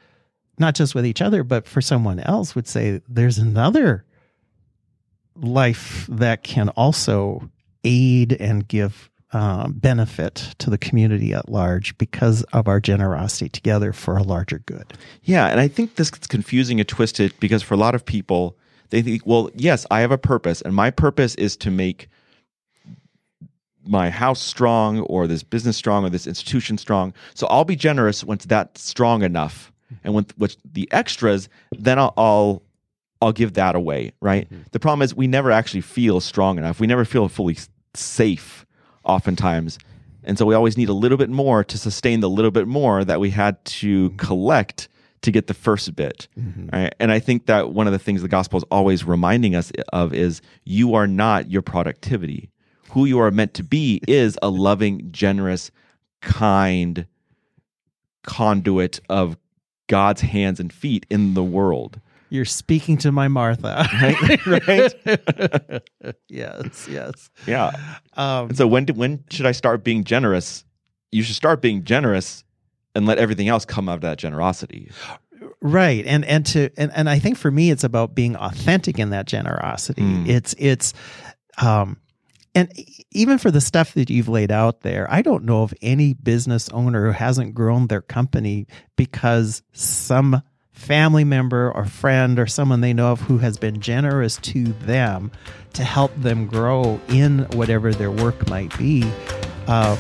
not 0.58 0.74
just 0.74 0.96
with 0.96 1.06
each 1.06 1.22
other, 1.22 1.44
but 1.44 1.68
for 1.68 1.82
someone 1.82 2.22
else 2.22 2.56
would 2.56 2.70
say 2.70 3.02
there's 3.10 3.38
another 3.38 4.06
life 5.36 6.08
that 6.08 6.42
can 6.42 6.70
also 6.70 7.52
aid 7.84 8.32
and 8.32 8.66
give 8.66 9.10
um, 9.34 9.74
benefit 9.74 10.56
to 10.60 10.70
the 10.70 10.78
community 10.78 11.34
at 11.34 11.50
large 11.50 11.98
because 11.98 12.44
of 12.54 12.70
our 12.70 12.80
generosity 12.80 13.50
together 13.50 13.92
for 13.92 14.16
a 14.16 14.24
larger 14.24 14.60
good. 14.60 14.94
Yeah, 15.24 15.48
and 15.48 15.60
I 15.60 15.68
think 15.68 15.96
this 15.96 16.10
gets 16.10 16.28
confusing 16.28 16.80
and 16.80 16.88
twisted 16.88 17.34
because 17.42 17.62
for 17.62 17.74
a 17.74 17.78
lot 17.78 17.94
of 17.94 18.06
people, 18.06 18.58
they 18.90 19.02
think, 19.02 19.24
well, 19.26 19.50
yes, 19.54 19.86
I 19.92 20.00
have 20.00 20.12
a 20.12 20.18
purpose, 20.18 20.62
and 20.62 20.74
my 20.74 20.92
purpose 20.92 21.36
is 21.36 21.58
to 21.58 21.70
make 21.70 22.08
my 23.90 24.10
house 24.10 24.42
strong 24.42 25.00
or 25.02 25.28
this 25.28 25.44
business 25.44 25.76
strong 25.76 26.06
or 26.06 26.10
this 26.10 26.28
institution 26.28 26.78
strong. 26.78 27.14
So 27.34 27.48
I'll 27.48 27.66
be 27.66 27.76
generous 27.76 28.24
once 28.24 28.46
that's 28.46 28.82
strong 28.82 29.24
enough. 29.24 29.72
And 30.04 30.14
when 30.14 30.26
with 30.38 30.56
the 30.64 30.88
extras, 30.92 31.50
then 31.72 31.98
I'll, 31.98 32.14
I'll 32.16 32.64
I'll 33.22 33.32
give 33.34 33.54
that 33.54 33.76
away, 33.76 34.14
right? 34.22 34.46
Mm-hmm. 34.46 34.64
The 34.72 34.80
problem 34.80 35.02
is 35.02 35.14
we 35.14 35.28
never 35.28 35.52
actually 35.52 35.82
feel 35.82 36.22
strong 36.22 36.58
enough. 36.58 36.80
We 36.80 36.88
never 36.88 37.04
feel 37.04 37.28
fully 37.28 37.58
safe 37.94 38.66
oftentimes. 39.04 39.78
And 40.24 40.38
so 40.38 40.46
we 40.46 40.56
always 40.56 40.78
need 40.78 40.90
a 40.90 40.94
little 40.94 41.18
bit 41.18 41.30
more 41.30 41.64
to 41.64 41.78
sustain 41.78 42.20
the 42.20 42.30
little 42.30 42.52
bit 42.52 42.68
more 42.68 43.04
that 43.04 43.20
we 43.20 43.32
had 43.32 43.64
to 43.66 44.10
mm-hmm. 44.10 44.18
collect 44.18 44.88
to 45.22 45.32
get 45.32 45.48
the 45.48 45.54
first 45.54 45.96
bit. 45.96 46.28
Mm-hmm. 46.38 46.70
right? 46.72 46.96
And 47.00 47.12
I 47.12 47.20
think 47.20 47.48
that 47.48 47.72
one 47.72 47.88
of 47.88 47.94
the 47.94 48.00
things 48.00 48.22
the 48.22 48.28
gospel 48.28 48.58
is 48.58 48.64
always 48.72 49.04
reminding 49.04 49.56
us 49.56 49.72
of 49.92 50.14
is 50.14 50.42
you 50.64 50.94
are 50.94 51.08
not 51.08 51.52
your 51.52 51.62
productivity. 51.62 52.52
Who 52.92 53.06
you 53.06 53.20
are 53.20 53.32
meant 53.32 53.54
to 53.56 53.64
be 53.64 54.02
is 54.08 54.38
a 54.42 54.50
loving, 54.50 55.12
generous, 55.12 55.72
kind 56.22 57.06
conduit 58.24 59.00
of 59.10 59.38
God's 59.88 60.22
hands 60.22 60.60
and 60.60 60.72
feet 60.72 61.06
in 61.10 61.34
the 61.34 61.44
world. 61.44 62.00
You're 62.32 62.46
speaking 62.46 62.98
to 63.00 63.12
my 63.12 63.28
Martha. 63.28 63.88
Right? 64.02 64.46
right? 64.68 65.82
yes, 66.28 66.88
yes. 66.90 67.30
Yeah. 67.48 67.72
Um, 68.18 68.50
And 68.50 68.58
so 68.58 68.68
when 68.68 68.86
do, 68.86 68.94
when 68.94 69.24
should 69.32 69.46
I 69.48 69.52
start 69.52 69.84
being 69.84 70.04
generous? 70.04 70.64
You 71.12 71.24
should 71.24 71.36
start 71.36 71.60
being 71.62 71.84
generous 71.84 72.44
and 72.94 73.08
let 73.08 73.18
everything 73.18 73.48
else 73.48 73.66
come 73.66 73.90
out 73.90 73.96
of 73.96 74.02
that 74.02 74.18
generosity. 74.20 74.92
right 75.62 76.06
and 76.06 76.24
and 76.26 76.46
to 76.46 76.70
and, 76.78 76.90
and 76.96 77.10
i 77.10 77.20
think 77.20 77.38
for 77.38 77.52
me 77.52 77.70
it's 77.70 77.84
about 77.84 78.16
being 78.16 78.36
authentic 78.38 78.98
in 79.00 79.10
that 79.10 79.26
generosity 79.26 80.02
Mm. 80.02 80.28
it's 80.28 80.56
it's 80.58 80.94
um 81.62 81.98
and 82.56 82.72
even 83.12 83.38
for 83.38 83.52
the 83.52 83.62
stuff 83.62 83.94
that 83.94 84.10
you've 84.10 84.30
laid 84.30 84.52
out 84.52 84.82
there 84.82 85.08
i 85.12 85.22
don't 85.22 85.44
know 85.44 85.64
of 85.64 85.74
any 85.82 86.14
business 86.14 86.70
owner 86.70 87.06
who 87.06 87.12
hasn't 87.12 87.54
grown 87.54 87.88
their 87.88 88.02
company 88.02 88.66
because 88.96 89.62
some 89.74 90.42
family 90.72 91.24
member 91.24 91.72
or 91.72 91.86
friend 91.86 92.40
or 92.40 92.48
someone 92.48 92.82
they 92.82 92.94
know 92.94 93.12
of 93.12 93.20
who 93.22 93.38
has 93.38 93.58
been 93.58 93.82
generous 93.82 94.38
to 94.38 94.64
them 94.64 95.30
to 95.74 95.84
help 95.84 96.16
them 96.16 96.48
grow 96.48 97.00
in 97.10 97.40
whatever 97.54 97.94
their 97.94 98.12
work 98.12 98.50
might 98.50 98.76
be 98.78 99.04
uh, 99.68 99.96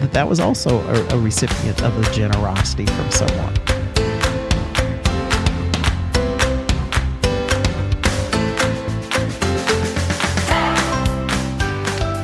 that 0.00 0.12
that 0.12 0.28
was 0.28 0.38
also 0.38 0.80
a, 0.80 1.16
a 1.16 1.18
recipient 1.18 1.82
of 1.82 1.96
a 1.98 2.12
generosity 2.12 2.86
from 2.86 3.10
someone 3.10 3.67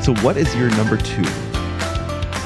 So 0.05 0.15
what 0.17 0.37
is 0.37 0.55
your 0.55 0.69
number 0.77 0.99
two? 0.99 1.23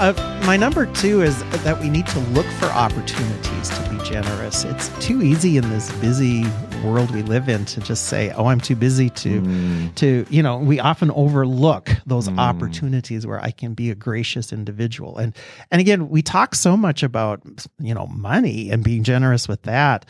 Uh, 0.01 0.13
my 0.47 0.57
number 0.57 0.87
two 0.95 1.23
is 1.23 1.43
that 1.65 1.81
we 1.81 1.91
need 1.91 2.07
to 2.07 2.21
look 2.31 2.47
for 2.61 2.67
opportunities 2.67 3.69
to 3.71 3.91
be 3.91 3.99
generous. 4.05 4.63
It's 4.63 4.91
too 5.05 5.23
easy 5.23 5.57
in 5.57 5.69
this 5.71 5.91
busy 5.95 6.45
world 6.85 7.11
we 7.11 7.23
live 7.23 7.49
in 7.49 7.65
to 7.65 7.81
just 7.81 8.05
say, 8.05 8.31
"Oh, 8.37 8.47
I'm 8.47 8.61
too 8.61 8.77
busy 8.77 9.11
to." 9.11 9.41
Mm, 9.41 9.95
To 9.97 10.25
you 10.31 10.41
know, 10.41 10.59
we 10.59 10.79
often 10.79 11.11
overlook 11.11 11.91
those 12.07 12.29
Mm. 12.29 12.39
opportunities 12.39 13.27
where 13.27 13.43
I 13.43 13.51
can 13.51 13.75
be 13.75 13.91
a 13.91 13.97
gracious 13.97 14.53
individual, 14.53 15.19
and 15.19 15.35
and 15.73 15.81
again, 15.81 16.09
we 16.09 16.23
talk 16.23 16.55
so 16.55 16.77
much 16.77 17.03
about 17.03 17.43
you 17.81 17.93
know 17.93 18.07
money 18.07 18.71
and 18.71 18.85
being 18.85 19.03
generous 19.03 19.49
with 19.49 19.63
that. 19.63 20.07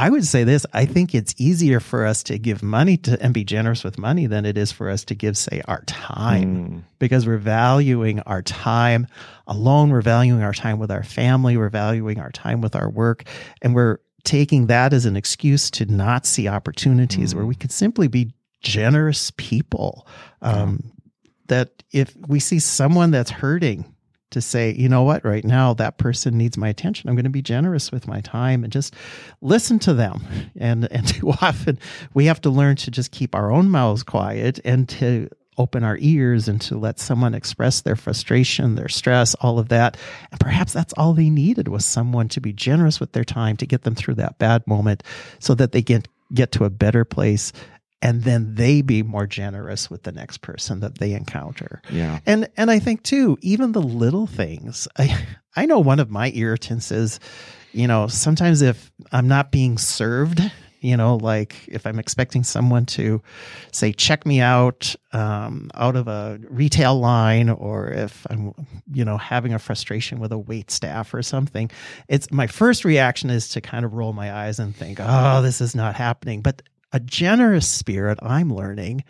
I 0.00 0.08
would 0.08 0.24
say 0.24 0.44
this: 0.44 0.64
I 0.72 0.86
think 0.86 1.14
it's 1.14 1.34
easier 1.36 1.78
for 1.80 2.06
us 2.06 2.22
to 2.24 2.38
give 2.38 2.62
money 2.62 2.96
to 2.98 3.20
and 3.22 3.34
be 3.34 3.44
generous 3.44 3.84
with 3.84 3.98
money 3.98 4.26
than 4.26 4.44
it 4.46 4.56
is 4.56 4.72
for 4.72 4.88
us 4.88 5.04
to 5.04 5.14
give, 5.14 5.36
say, 5.36 5.60
our 5.68 5.82
time 5.86 6.50
mm, 6.56 6.82
because 6.98 7.26
we're 7.26 7.36
valuing 7.36 8.20
our 8.20 8.42
time 8.42 9.06
alone. 9.46 9.90
We're 9.90 10.00
valuing 10.02 10.42
our 10.42 10.54
time 10.54 10.78
with 10.78 10.90
our 10.90 11.02
family. 11.04 11.56
We're 11.56 11.68
valuing 11.68 12.18
our 12.18 12.30
time 12.32 12.60
with 12.62 12.74
our 12.74 12.88
work. 12.88 13.24
And 13.62 13.74
we're 13.74 13.98
taking 14.24 14.66
that 14.68 14.92
as 14.92 15.04
an 15.06 15.16
excuse 15.16 15.70
to 15.72 15.84
not 15.86 16.26
see 16.26 16.48
opportunities 16.48 17.32
Mm. 17.32 17.36
where 17.36 17.46
we 17.46 17.54
could 17.54 17.72
simply 17.72 18.08
be 18.08 18.32
generous 18.62 19.32
people. 19.36 20.06
Um, 20.42 20.92
That 21.48 21.82
if 21.90 22.14
we 22.28 22.38
see 22.38 22.60
someone 22.60 23.10
that's 23.10 23.30
hurting, 23.30 23.84
to 24.30 24.40
say, 24.40 24.72
you 24.72 24.88
know 24.88 25.02
what, 25.02 25.24
right 25.24 25.44
now 25.44 25.74
that 25.74 25.98
person 25.98 26.38
needs 26.38 26.56
my 26.56 26.68
attention. 26.68 27.08
I'm 27.08 27.16
going 27.16 27.24
to 27.24 27.30
be 27.30 27.42
generous 27.42 27.90
with 27.90 28.06
my 28.06 28.20
time 28.20 28.64
and 28.64 28.72
just 28.72 28.94
listen 29.40 29.78
to 29.80 29.94
them. 29.94 30.24
And 30.56 30.90
and 30.92 31.06
too 31.14 31.30
often 31.30 31.78
we 32.14 32.26
have 32.26 32.40
to 32.42 32.50
learn 32.50 32.76
to 32.76 32.90
just 32.90 33.10
keep 33.10 33.34
our 33.34 33.50
own 33.50 33.70
mouths 33.70 34.02
quiet 34.02 34.60
and 34.64 34.88
to 34.90 35.28
open 35.58 35.84
our 35.84 35.98
ears 36.00 36.48
and 36.48 36.60
to 36.62 36.78
let 36.78 36.98
someone 36.98 37.34
express 37.34 37.82
their 37.82 37.96
frustration, 37.96 38.76
their 38.76 38.88
stress, 38.88 39.34
all 39.36 39.58
of 39.58 39.68
that. 39.68 39.96
And 40.30 40.40
perhaps 40.40 40.72
that's 40.72 40.94
all 40.94 41.12
they 41.12 41.28
needed 41.28 41.68
was 41.68 41.84
someone 41.84 42.28
to 42.28 42.40
be 42.40 42.52
generous 42.52 42.98
with 42.98 43.12
their 43.12 43.24
time 43.24 43.56
to 43.58 43.66
get 43.66 43.82
them 43.82 43.94
through 43.94 44.14
that 44.14 44.38
bad 44.38 44.66
moment 44.66 45.02
so 45.38 45.54
that 45.56 45.72
they 45.72 45.82
can 45.82 46.02
get 46.32 46.52
to 46.52 46.64
a 46.64 46.70
better 46.70 47.04
place 47.04 47.52
and 48.02 48.22
then 48.24 48.54
they 48.54 48.82
be 48.82 49.02
more 49.02 49.26
generous 49.26 49.90
with 49.90 50.04
the 50.04 50.12
next 50.12 50.38
person 50.38 50.80
that 50.80 50.98
they 50.98 51.12
encounter. 51.12 51.82
yeah. 51.90 52.20
And 52.26 52.48
and 52.56 52.70
I 52.70 52.78
think 52.78 53.02
too, 53.02 53.38
even 53.42 53.72
the 53.72 53.82
little 53.82 54.26
things. 54.26 54.88
I 54.98 55.26
I 55.56 55.66
know 55.66 55.80
one 55.80 56.00
of 56.00 56.10
my 56.10 56.30
irritants 56.34 56.92
is, 56.92 57.20
you 57.72 57.86
know, 57.86 58.06
sometimes 58.06 58.62
if 58.62 58.90
I'm 59.12 59.28
not 59.28 59.50
being 59.50 59.78
served, 59.78 60.40
you 60.80 60.96
know, 60.96 61.16
like 61.16 61.56
if 61.68 61.86
I'm 61.86 61.98
expecting 61.98 62.42
someone 62.42 62.86
to 62.86 63.20
say 63.72 63.92
check 63.92 64.24
me 64.24 64.40
out 64.40 64.94
um, 65.12 65.70
out 65.74 65.96
of 65.96 66.08
a 66.08 66.40
retail 66.48 66.98
line, 66.98 67.50
or 67.50 67.90
if 67.90 68.26
I'm, 68.30 68.54
you 68.92 69.04
know, 69.04 69.18
having 69.18 69.52
a 69.52 69.58
frustration 69.58 70.20
with 70.20 70.32
a 70.32 70.38
wait 70.38 70.70
staff 70.70 71.12
or 71.12 71.22
something, 71.22 71.70
it's 72.08 72.30
my 72.30 72.46
first 72.46 72.84
reaction 72.84 73.28
is 73.28 73.50
to 73.50 73.60
kind 73.60 73.84
of 73.84 73.92
roll 73.92 74.12
my 74.14 74.32
eyes 74.32 74.58
and 74.58 74.74
think, 74.74 74.98
oh, 75.00 75.42
this 75.42 75.60
is 75.60 75.74
not 75.74 75.96
happening. 75.96 76.40
But 76.40 76.62
a 76.92 77.00
generous 77.00 77.68
spirit, 77.68 78.18
I'm 78.22 78.52
learning, 78.52 79.04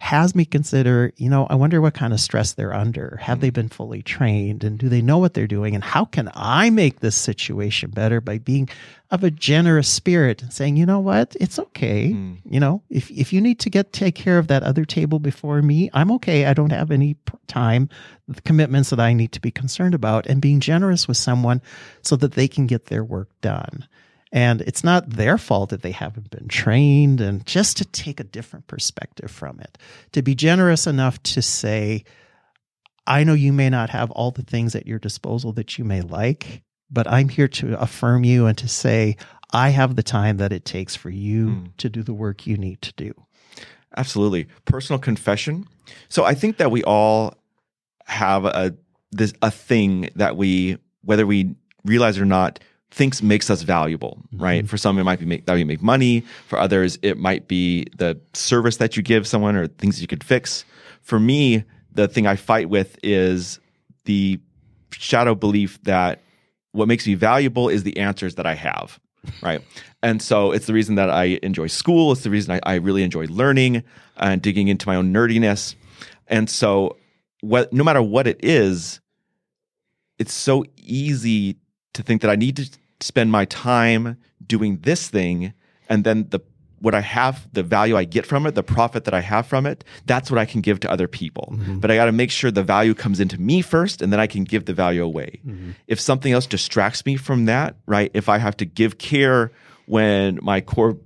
has 0.00 0.34
me 0.34 0.44
consider, 0.44 1.12
you 1.16 1.30
know, 1.30 1.46
I 1.48 1.54
wonder 1.54 1.80
what 1.80 1.94
kind 1.94 2.12
of 2.12 2.20
stress 2.20 2.52
they're 2.52 2.74
under. 2.74 3.18
Have 3.22 3.40
they 3.40 3.50
been 3.50 3.68
fully 3.68 4.02
trained 4.02 4.62
and 4.62 4.78
do 4.78 4.88
they 4.88 5.00
know 5.00 5.18
what 5.18 5.34
they're 5.34 5.46
doing? 5.46 5.74
And 5.74 5.82
how 5.82 6.04
can 6.04 6.30
I 6.34 6.70
make 6.70 7.00
this 7.00 7.16
situation 7.16 7.90
better 7.90 8.20
by 8.20 8.38
being 8.38 8.68
of 9.10 9.24
a 9.24 9.30
generous 9.30 9.88
spirit 9.88 10.42
and 10.42 10.52
saying, 10.52 10.76
you 10.76 10.84
know 10.84 11.00
what, 11.00 11.36
it's 11.40 11.58
okay. 11.58 12.10
Mm. 12.10 12.38
You 12.48 12.60
know, 12.60 12.82
if, 12.90 13.10
if 13.10 13.32
you 13.32 13.40
need 13.40 13.60
to 13.60 13.70
get 13.70 13.92
take 13.92 14.14
care 14.14 14.38
of 14.38 14.48
that 14.48 14.62
other 14.62 14.84
table 14.84 15.18
before 15.18 15.62
me, 15.62 15.88
I'm 15.94 16.10
okay. 16.12 16.46
I 16.46 16.52
don't 16.52 16.72
have 16.72 16.90
any 16.90 17.16
time, 17.46 17.88
the 18.28 18.42
commitments 18.42 18.90
that 18.90 19.00
I 19.00 19.12
need 19.12 19.32
to 19.32 19.40
be 19.40 19.50
concerned 19.50 19.94
about, 19.94 20.26
and 20.26 20.40
being 20.40 20.60
generous 20.60 21.08
with 21.08 21.16
someone 21.16 21.62
so 22.02 22.16
that 22.16 22.32
they 22.32 22.48
can 22.48 22.66
get 22.66 22.86
their 22.86 23.04
work 23.04 23.28
done. 23.40 23.86
And 24.34 24.62
it's 24.62 24.82
not 24.82 25.08
their 25.10 25.38
fault 25.38 25.70
that 25.70 25.82
they 25.82 25.92
haven't 25.92 26.28
been 26.30 26.48
trained, 26.48 27.20
and 27.20 27.46
just 27.46 27.76
to 27.76 27.84
take 27.84 28.18
a 28.18 28.24
different 28.24 28.66
perspective 28.66 29.30
from 29.30 29.60
it, 29.60 29.78
to 30.10 30.22
be 30.22 30.34
generous 30.34 30.88
enough 30.88 31.22
to 31.22 31.40
say, 31.40 32.02
I 33.06 33.22
know 33.22 33.34
you 33.34 33.52
may 33.52 33.70
not 33.70 33.90
have 33.90 34.10
all 34.10 34.32
the 34.32 34.42
things 34.42 34.74
at 34.74 34.86
your 34.88 34.98
disposal 34.98 35.52
that 35.52 35.78
you 35.78 35.84
may 35.84 36.00
like, 36.00 36.62
but 36.90 37.06
I'm 37.06 37.28
here 37.28 37.46
to 37.48 37.80
affirm 37.80 38.24
you 38.24 38.46
and 38.46 38.58
to 38.58 38.66
say, 38.68 39.16
I 39.52 39.68
have 39.68 39.94
the 39.94 40.02
time 40.02 40.38
that 40.38 40.52
it 40.52 40.64
takes 40.64 40.96
for 40.96 41.10
you 41.10 41.46
Mm. 41.46 41.76
to 41.76 41.88
do 41.88 42.02
the 42.02 42.12
work 42.14 42.44
you 42.44 42.56
need 42.56 42.82
to 42.82 42.92
do. 42.96 43.14
Absolutely. 43.96 44.48
Personal 44.64 44.98
confession. 44.98 45.68
So 46.08 46.24
I 46.24 46.34
think 46.34 46.56
that 46.56 46.72
we 46.72 46.82
all 46.82 47.34
have 48.06 48.44
a 48.44 48.74
this 49.12 49.32
a 49.42 49.50
thing 49.52 50.10
that 50.16 50.36
we 50.36 50.78
whether 51.02 51.24
we 51.24 51.54
realize 51.84 52.18
it 52.18 52.22
or 52.22 52.26
not 52.26 52.58
thinks 52.94 53.22
makes 53.22 53.50
us 53.50 53.62
valuable, 53.62 54.18
right? 54.32 54.62
Mm-hmm. 54.62 54.68
For 54.68 54.76
some 54.76 54.98
it 54.98 55.04
might 55.04 55.18
be 55.18 55.26
make, 55.26 55.46
that 55.46 55.54
you 55.54 55.66
make 55.66 55.82
money, 55.82 56.20
for 56.46 56.58
others 56.58 56.96
it 57.02 57.18
might 57.18 57.48
be 57.48 57.86
the 57.96 58.18
service 58.34 58.76
that 58.76 58.96
you 58.96 59.02
give 59.02 59.26
someone 59.26 59.56
or 59.56 59.66
things 59.66 60.00
you 60.00 60.06
could 60.06 60.22
fix. 60.22 60.64
For 61.02 61.18
me, 61.18 61.64
the 61.92 62.06
thing 62.06 62.26
I 62.26 62.36
fight 62.36 62.68
with 62.68 62.96
is 63.02 63.58
the 64.04 64.38
shadow 64.92 65.34
belief 65.34 65.82
that 65.82 66.20
what 66.70 66.86
makes 66.86 67.06
me 67.06 67.14
valuable 67.14 67.68
is 67.68 67.82
the 67.82 67.98
answers 67.98 68.36
that 68.36 68.46
I 68.46 68.54
have. 68.54 68.98
Right. 69.42 69.62
and 70.02 70.20
so 70.20 70.52
it's 70.52 70.66
the 70.66 70.74
reason 70.74 70.96
that 70.96 71.08
I 71.08 71.38
enjoy 71.42 71.68
school. 71.68 72.12
It's 72.12 72.24
the 72.24 72.30
reason 72.30 72.52
I, 72.52 72.60
I 72.62 72.74
really 72.74 73.02
enjoy 73.02 73.24
learning 73.28 73.82
and 74.18 74.42
digging 74.42 74.68
into 74.68 74.86
my 74.86 74.96
own 74.96 75.14
nerdiness. 75.14 75.76
And 76.28 76.50
so, 76.50 76.98
what, 77.40 77.72
no 77.72 77.82
matter 77.84 78.02
what 78.02 78.26
it 78.26 78.44
is, 78.44 79.00
it's 80.18 80.34
so 80.34 80.66
easy 80.76 81.56
to 81.94 82.02
think 82.02 82.20
that 82.20 82.30
I 82.30 82.36
need 82.36 82.56
to 82.56 82.70
spend 83.00 83.30
my 83.30 83.44
time 83.46 84.16
doing 84.46 84.78
this 84.82 85.08
thing 85.08 85.52
and 85.88 86.04
then 86.04 86.28
the 86.30 86.40
what 86.84 86.94
I 86.94 87.00
have, 87.00 87.48
the 87.54 87.62
value 87.62 87.96
I 87.96 88.04
get 88.04 88.26
from 88.26 88.46
it, 88.46 88.54
the 88.54 88.62
profit 88.62 89.04
that 89.04 89.14
I 89.14 89.20
have 89.20 89.46
from 89.46 89.64
it, 89.64 89.84
that's 90.04 90.30
what 90.30 90.38
I 90.38 90.44
can 90.44 90.60
give 90.60 90.80
to 90.80 90.90
other 90.90 91.08
people. 91.08 91.54
Mm-hmm. 91.56 91.78
But 91.78 91.90
I 91.90 91.96
got 91.96 92.04
to 92.04 92.12
make 92.12 92.30
sure 92.30 92.50
the 92.50 92.62
value 92.62 92.92
comes 92.94 93.20
into 93.20 93.40
me 93.40 93.62
first 93.62 94.02
and 94.02 94.12
then 94.12 94.20
I 94.20 94.26
can 94.26 94.44
give 94.44 94.66
the 94.66 94.74
value 94.74 95.02
away. 95.02 95.40
Mm-hmm. 95.46 95.70
If 95.88 95.98
something 95.98 96.30
else 96.30 96.46
distracts 96.46 97.06
me 97.06 97.16
from 97.16 97.46
that, 97.46 97.76
right? 97.86 98.10
If 98.12 98.28
I 98.28 98.36
have 98.36 98.54
to 98.58 98.66
give 98.66 98.98
care 98.98 99.50
when 99.86 100.38
my 100.42 100.60
core 100.60 100.98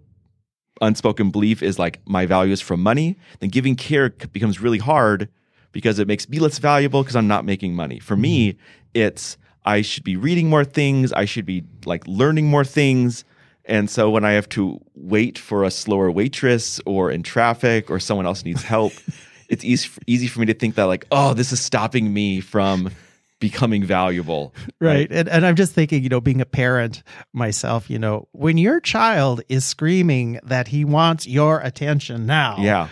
unspoken 0.80 1.30
belief 1.30 1.62
is 1.62 1.78
like 1.78 2.00
my 2.07 2.26
value 2.26 2.52
is 2.52 2.61
from 2.61 2.83
money, 2.83 3.16
then 3.38 3.49
giving 3.49 3.76
care 3.76 4.11
becomes 4.11 4.61
really 4.61 4.78
hard 4.78 5.28
because 5.71 6.00
it 6.00 6.09
makes 6.09 6.28
me 6.28 6.40
less 6.40 6.59
valuable 6.59 7.02
because 7.02 7.14
I'm 7.14 7.28
not 7.28 7.45
making 7.45 7.75
money. 7.75 8.00
For 8.00 8.14
mm-hmm. 8.14 8.23
me, 8.23 8.59
it's 8.95 9.38
I 9.69 9.83
should 9.83 10.03
be 10.03 10.17
reading 10.17 10.49
more 10.49 10.65
things, 10.65 11.13
I 11.13 11.27
should 11.27 11.45
be 11.45 11.63
like 11.85 12.03
learning 12.07 12.47
more 12.47 12.65
things. 12.65 13.25
And 13.67 13.91
so 13.91 14.09
when 14.09 14.25
I 14.25 14.33
have 14.33 14.49
to 14.51 14.81
wait 14.95 15.37
for 15.37 15.63
a 15.63 15.71
slower 15.71 16.11
waitress 16.11 16.81
or 16.87 17.11
in 17.11 17.23
traffic 17.23 17.91
or 17.91 18.01
someone 18.01 18.25
else 18.25 18.47
needs 18.47 18.63
help, 18.63 18.95
it's 19.51 19.63
easy 19.63 19.91
easy 20.07 20.27
for 20.27 20.41
me 20.41 20.47
to 20.47 20.55
think 20.55 20.77
that 20.77 20.85
like, 20.85 21.05
oh, 21.13 21.35
this 21.35 21.53
is 21.53 21.61
stopping 21.61 22.15
me 22.15 22.41
from 22.41 22.91
becoming 23.41 23.85
valuable. 23.85 24.55
Right. 24.81 25.01
right. 25.01 25.13
And 25.13 25.29
and 25.29 25.45
I'm 25.45 25.55
just 25.55 25.75
thinking, 25.75 26.03
you 26.03 26.09
know, 26.09 26.23
being 26.23 26.41
a 26.41 26.47
parent 26.47 27.03
myself, 27.35 27.91
you 27.91 27.99
know, 27.99 28.27
when 28.33 28.57
your 28.57 28.81
child 28.81 29.43
is 29.51 29.67
screaming 29.67 30.41
that 30.45 30.69
he 30.69 30.87
wants 30.87 31.27
your 31.27 31.61
attention 31.61 32.25
now. 32.25 32.57
Yeah 32.59 32.89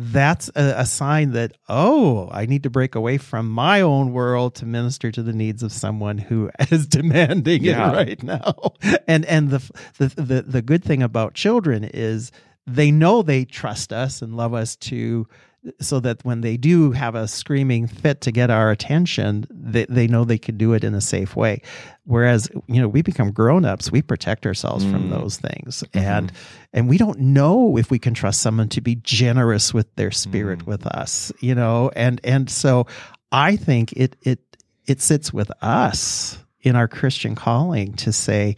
that's 0.00 0.48
a, 0.56 0.74
a, 0.78 0.86
sign 0.86 1.32
that 1.32 1.56
oh 1.68 2.28
i 2.32 2.46
need 2.46 2.62
to 2.62 2.70
break 2.70 2.94
away 2.94 3.18
from 3.18 3.48
my 3.48 3.80
own 3.80 4.12
world 4.12 4.54
to 4.54 4.64
minister 4.64 5.10
to 5.10 5.22
the 5.22 5.32
needs 5.32 5.62
of 5.62 5.72
someone 5.72 6.18
who 6.18 6.50
is 6.70 6.86
demanding 6.86 7.62
yeah. 7.62 7.90
it 7.90 7.94
right 7.94 8.22
now 8.22 8.54
and 9.08 9.24
and 9.26 9.50
the, 9.50 9.58
the 9.98 10.08
the 10.22 10.42
the 10.42 10.62
good 10.62 10.82
thing 10.82 11.02
about 11.02 11.34
children 11.34 11.84
is 11.84 12.32
they 12.66 12.90
know 12.90 13.22
they 13.22 13.44
trust 13.44 13.92
us 13.92 14.22
and 14.22 14.36
love 14.36 14.54
us 14.54 14.76
to 14.76 15.26
so 15.80 16.00
that 16.00 16.24
when 16.24 16.40
they 16.40 16.56
do 16.56 16.92
have 16.92 17.14
a 17.14 17.28
screaming 17.28 17.86
fit 17.86 18.22
to 18.22 18.32
get 18.32 18.50
our 18.50 18.70
attention, 18.70 19.46
they, 19.50 19.84
they 19.86 20.06
know 20.06 20.24
they 20.24 20.38
can 20.38 20.56
do 20.56 20.72
it 20.72 20.84
in 20.84 20.94
a 20.94 21.00
safe 21.00 21.36
way. 21.36 21.60
Whereas, 22.04 22.48
you 22.66 22.80
know, 22.80 22.88
we 22.88 23.02
become 23.02 23.30
grown-ups, 23.30 23.92
we 23.92 24.00
protect 24.00 24.46
ourselves 24.46 24.84
mm. 24.84 24.90
from 24.90 25.10
those 25.10 25.36
things. 25.36 25.84
Mm-hmm. 25.92 25.98
And 25.98 26.32
and 26.72 26.88
we 26.88 26.96
don't 26.98 27.18
know 27.18 27.76
if 27.76 27.90
we 27.90 27.98
can 27.98 28.14
trust 28.14 28.40
someone 28.40 28.68
to 28.70 28.80
be 28.80 28.94
generous 28.96 29.74
with 29.74 29.94
their 29.96 30.10
spirit 30.10 30.60
mm. 30.60 30.66
with 30.66 30.86
us, 30.86 31.32
you 31.40 31.54
know, 31.54 31.90
and 31.94 32.20
and 32.24 32.48
so 32.48 32.86
I 33.30 33.56
think 33.56 33.92
it 33.92 34.16
it 34.22 34.40
it 34.86 35.00
sits 35.00 35.32
with 35.32 35.50
us 35.62 36.38
in 36.62 36.74
our 36.74 36.88
Christian 36.88 37.34
calling 37.34 37.94
to 37.94 38.12
say, 38.12 38.56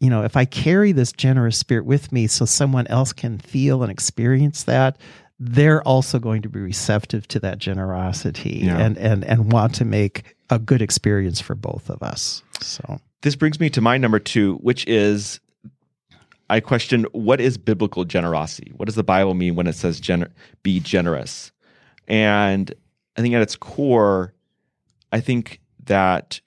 you 0.00 0.08
know, 0.08 0.22
if 0.22 0.36
I 0.36 0.44
carry 0.44 0.92
this 0.92 1.12
generous 1.12 1.58
spirit 1.58 1.84
with 1.84 2.12
me 2.12 2.28
so 2.28 2.44
someone 2.44 2.86
else 2.86 3.12
can 3.12 3.38
feel 3.38 3.82
and 3.82 3.90
experience 3.90 4.62
that, 4.64 4.98
they're 5.40 5.82
also 5.82 6.18
going 6.18 6.42
to 6.42 6.48
be 6.48 6.60
receptive 6.60 7.28
to 7.28 7.40
that 7.40 7.58
generosity 7.58 8.60
yeah. 8.64 8.78
and, 8.78 8.98
and, 8.98 9.24
and 9.24 9.52
want 9.52 9.74
to 9.76 9.84
make 9.84 10.36
a 10.50 10.58
good 10.58 10.82
experience 10.82 11.40
for 11.40 11.54
both 11.54 11.90
of 11.90 12.02
us. 12.02 12.42
So 12.60 13.00
this 13.22 13.36
brings 13.36 13.60
me 13.60 13.70
to 13.70 13.80
my 13.80 13.98
number 13.98 14.18
two, 14.18 14.56
which 14.56 14.86
is 14.86 15.40
I 16.50 16.60
question 16.60 17.04
what 17.12 17.40
is 17.40 17.58
biblical 17.58 18.04
generosity? 18.04 18.72
What 18.76 18.86
does 18.86 18.94
the 18.94 19.04
Bible 19.04 19.34
mean 19.34 19.54
when 19.54 19.66
it 19.66 19.74
says 19.74 20.00
gener- 20.00 20.30
be 20.62 20.80
generous? 20.80 21.52
And 22.06 22.72
I 23.16 23.22
think 23.22 23.34
at 23.34 23.42
its 23.42 23.56
core, 23.56 24.32
I 25.12 25.20
think 25.20 25.60
that 25.84 26.40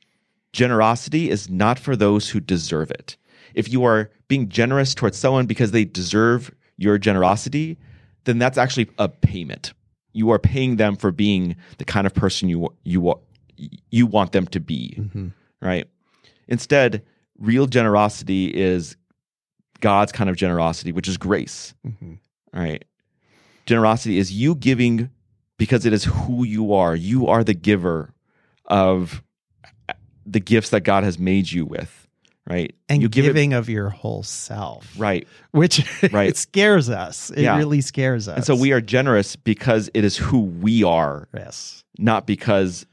generosity 0.54 1.30
is 1.30 1.50
not 1.50 1.80
for 1.80 1.96
those 1.96 2.30
who 2.30 2.40
deserve 2.40 2.92
it. 2.92 3.16
If 3.54 3.72
you 3.72 3.84
are 3.84 4.10
being 4.28 4.50
generous 4.50 4.96
towards 4.96 5.18
someone 5.18 5.46
because 5.46 5.72
they 5.72 5.86
deserve 5.86 6.54
your 6.78 6.98
generosity, 6.98 7.78
then 8.26 8.40
that's 8.40 8.58
actually 8.58 8.90
a 8.98 9.10
payment. 9.10 9.74
You 10.14 10.32
are 10.32 10.40
paying 10.40 10.76
them 10.76 10.96
for 10.96 11.12
being 11.12 11.56
the 11.78 11.86
kind 11.86 12.06
of 12.06 12.14
person 12.14 12.50
you 12.50 12.74
you 12.84 13.20
you 13.90 14.06
want 14.06 14.32
them 14.32 14.48
to 14.48 14.60
be, 14.60 14.96
mm-hmm. 14.98 15.28
right? 15.62 15.88
Instead, 16.48 17.04
real 17.38 17.68
generosity 17.68 18.48
is 18.48 18.98
God's 19.80 20.12
kind 20.12 20.30
of 20.30 20.36
generosity, 20.36 20.92
which 20.92 21.08
is 21.08 21.18
grace, 21.18 21.74
mm-hmm. 21.86 22.16
right? 22.54 22.84
Generosity 23.66 24.18
is 24.18 24.32
you 24.32 24.56
giving 24.56 25.10
because 25.58 25.86
it 25.86 25.94
is 25.94 26.04
who 26.06 26.44
you 26.44 26.74
are. 26.74 26.96
You 26.96 27.28
are 27.28 27.44
the 27.44 27.54
giver 27.54 28.14
of 28.66 29.24
the 30.26 30.40
gifts 30.40 30.70
that 30.70 30.82
God 30.82 31.04
has 31.04 31.20
made 31.20 31.52
you 31.52 31.66
with 31.66 32.01
right? 32.48 32.76
And 32.90 33.02
you 33.02 33.10
giving 33.10 33.52
it, 33.52 33.56
of 33.56 33.70
your 33.70 33.90
whole 33.90 34.24
self, 34.24 34.88
right? 34.98 35.28
Which 35.52 35.86
right. 36.12 36.30
it 36.30 36.38
scares 36.38 36.90
us. 36.90 37.30
It 37.32 37.44
yeah. 37.44 37.58
really 37.58 37.82
scares 37.82 38.28
us. 38.28 38.38
And 38.38 38.46
so 38.46 38.56
we 38.56 38.72
are 38.72 38.82
generous 38.82 39.36
because 39.36 39.90
it 39.94 40.04
is 40.04 40.18
who 40.18 40.40
we 40.40 40.84
are. 40.84 41.28
Yes. 41.34 41.84
Not 41.98 42.26
because 42.26 42.86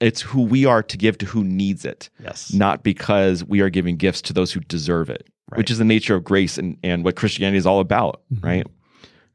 it's 0.00 0.20
who 0.20 0.42
we 0.42 0.66
are 0.66 0.82
to 0.82 0.96
give 0.96 1.18
to 1.18 1.26
who 1.26 1.44
needs 1.44 1.84
it. 1.84 2.10
Yes. 2.22 2.52
Not 2.52 2.82
because 2.82 3.44
we 3.44 3.60
are 3.60 3.70
giving 3.70 3.96
gifts 3.96 4.20
to 4.22 4.32
those 4.32 4.52
who 4.52 4.60
deserve 4.60 5.08
it, 5.08 5.28
right. 5.50 5.58
which 5.58 5.70
is 5.70 5.78
the 5.78 5.84
nature 5.84 6.14
of 6.14 6.24
grace 6.24 6.58
and, 6.58 6.76
and 6.82 7.04
what 7.04 7.16
Christianity 7.16 7.58
is 7.58 7.66
all 7.66 7.80
about, 7.80 8.22
mm-hmm. 8.32 8.46
right? 8.46 8.66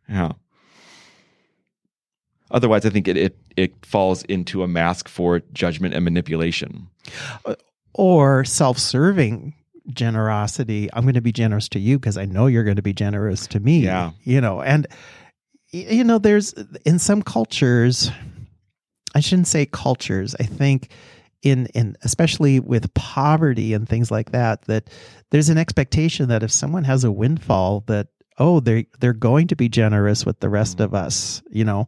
Yeah. 0.09 0.33
Otherwise, 2.49 2.85
I 2.85 2.89
think 2.89 3.07
it, 3.07 3.17
it 3.17 3.37
it 3.57 3.85
falls 3.85 4.23
into 4.23 4.63
a 4.63 4.67
mask 4.67 5.09
for 5.09 5.41
judgment 5.51 5.93
and 5.93 6.05
manipulation. 6.05 6.87
Or 7.97 8.45
self-serving 8.45 9.53
generosity 9.93 10.89
i'm 10.93 11.03
going 11.03 11.13
to 11.13 11.21
be 11.21 11.31
generous 11.31 11.69
to 11.69 11.79
you 11.79 11.97
because 11.97 12.17
i 12.17 12.25
know 12.25 12.47
you're 12.47 12.63
going 12.63 12.75
to 12.75 12.81
be 12.81 12.93
generous 12.93 13.47
to 13.47 13.60
me 13.60 13.79
yeah. 13.79 14.12
you 14.23 14.41
know 14.41 14.62
and 14.62 14.88
you 15.71 16.03
know 16.03 16.17
there's 16.17 16.53
in 16.86 16.99
some 16.99 17.21
cultures 17.21 18.12
i 19.15 19.19
shouldn't 19.19 19.47
say 19.47 19.65
cultures 19.65 20.36
i 20.39 20.43
think 20.43 20.89
in 21.41 21.67
in 21.67 21.95
especially 22.03 22.60
with 22.60 22.93
poverty 22.93 23.73
and 23.73 23.88
things 23.88 24.12
like 24.12 24.31
that 24.31 24.62
that 24.63 24.89
there's 25.31 25.49
an 25.49 25.57
expectation 25.57 26.27
that 26.29 26.43
if 26.43 26.51
someone 26.51 26.83
has 26.83 27.03
a 27.03 27.12
windfall 27.12 27.83
that 27.88 28.07
oh 28.39 28.60
they 28.60 28.88
they're 28.99 29.13
going 29.13 29.47
to 29.47 29.55
be 29.55 29.69
generous 29.69 30.25
with 30.25 30.39
the 30.39 30.49
rest 30.49 30.79
mm. 30.79 30.83
of 30.83 30.93
us 30.93 31.41
you 31.49 31.63
know 31.63 31.88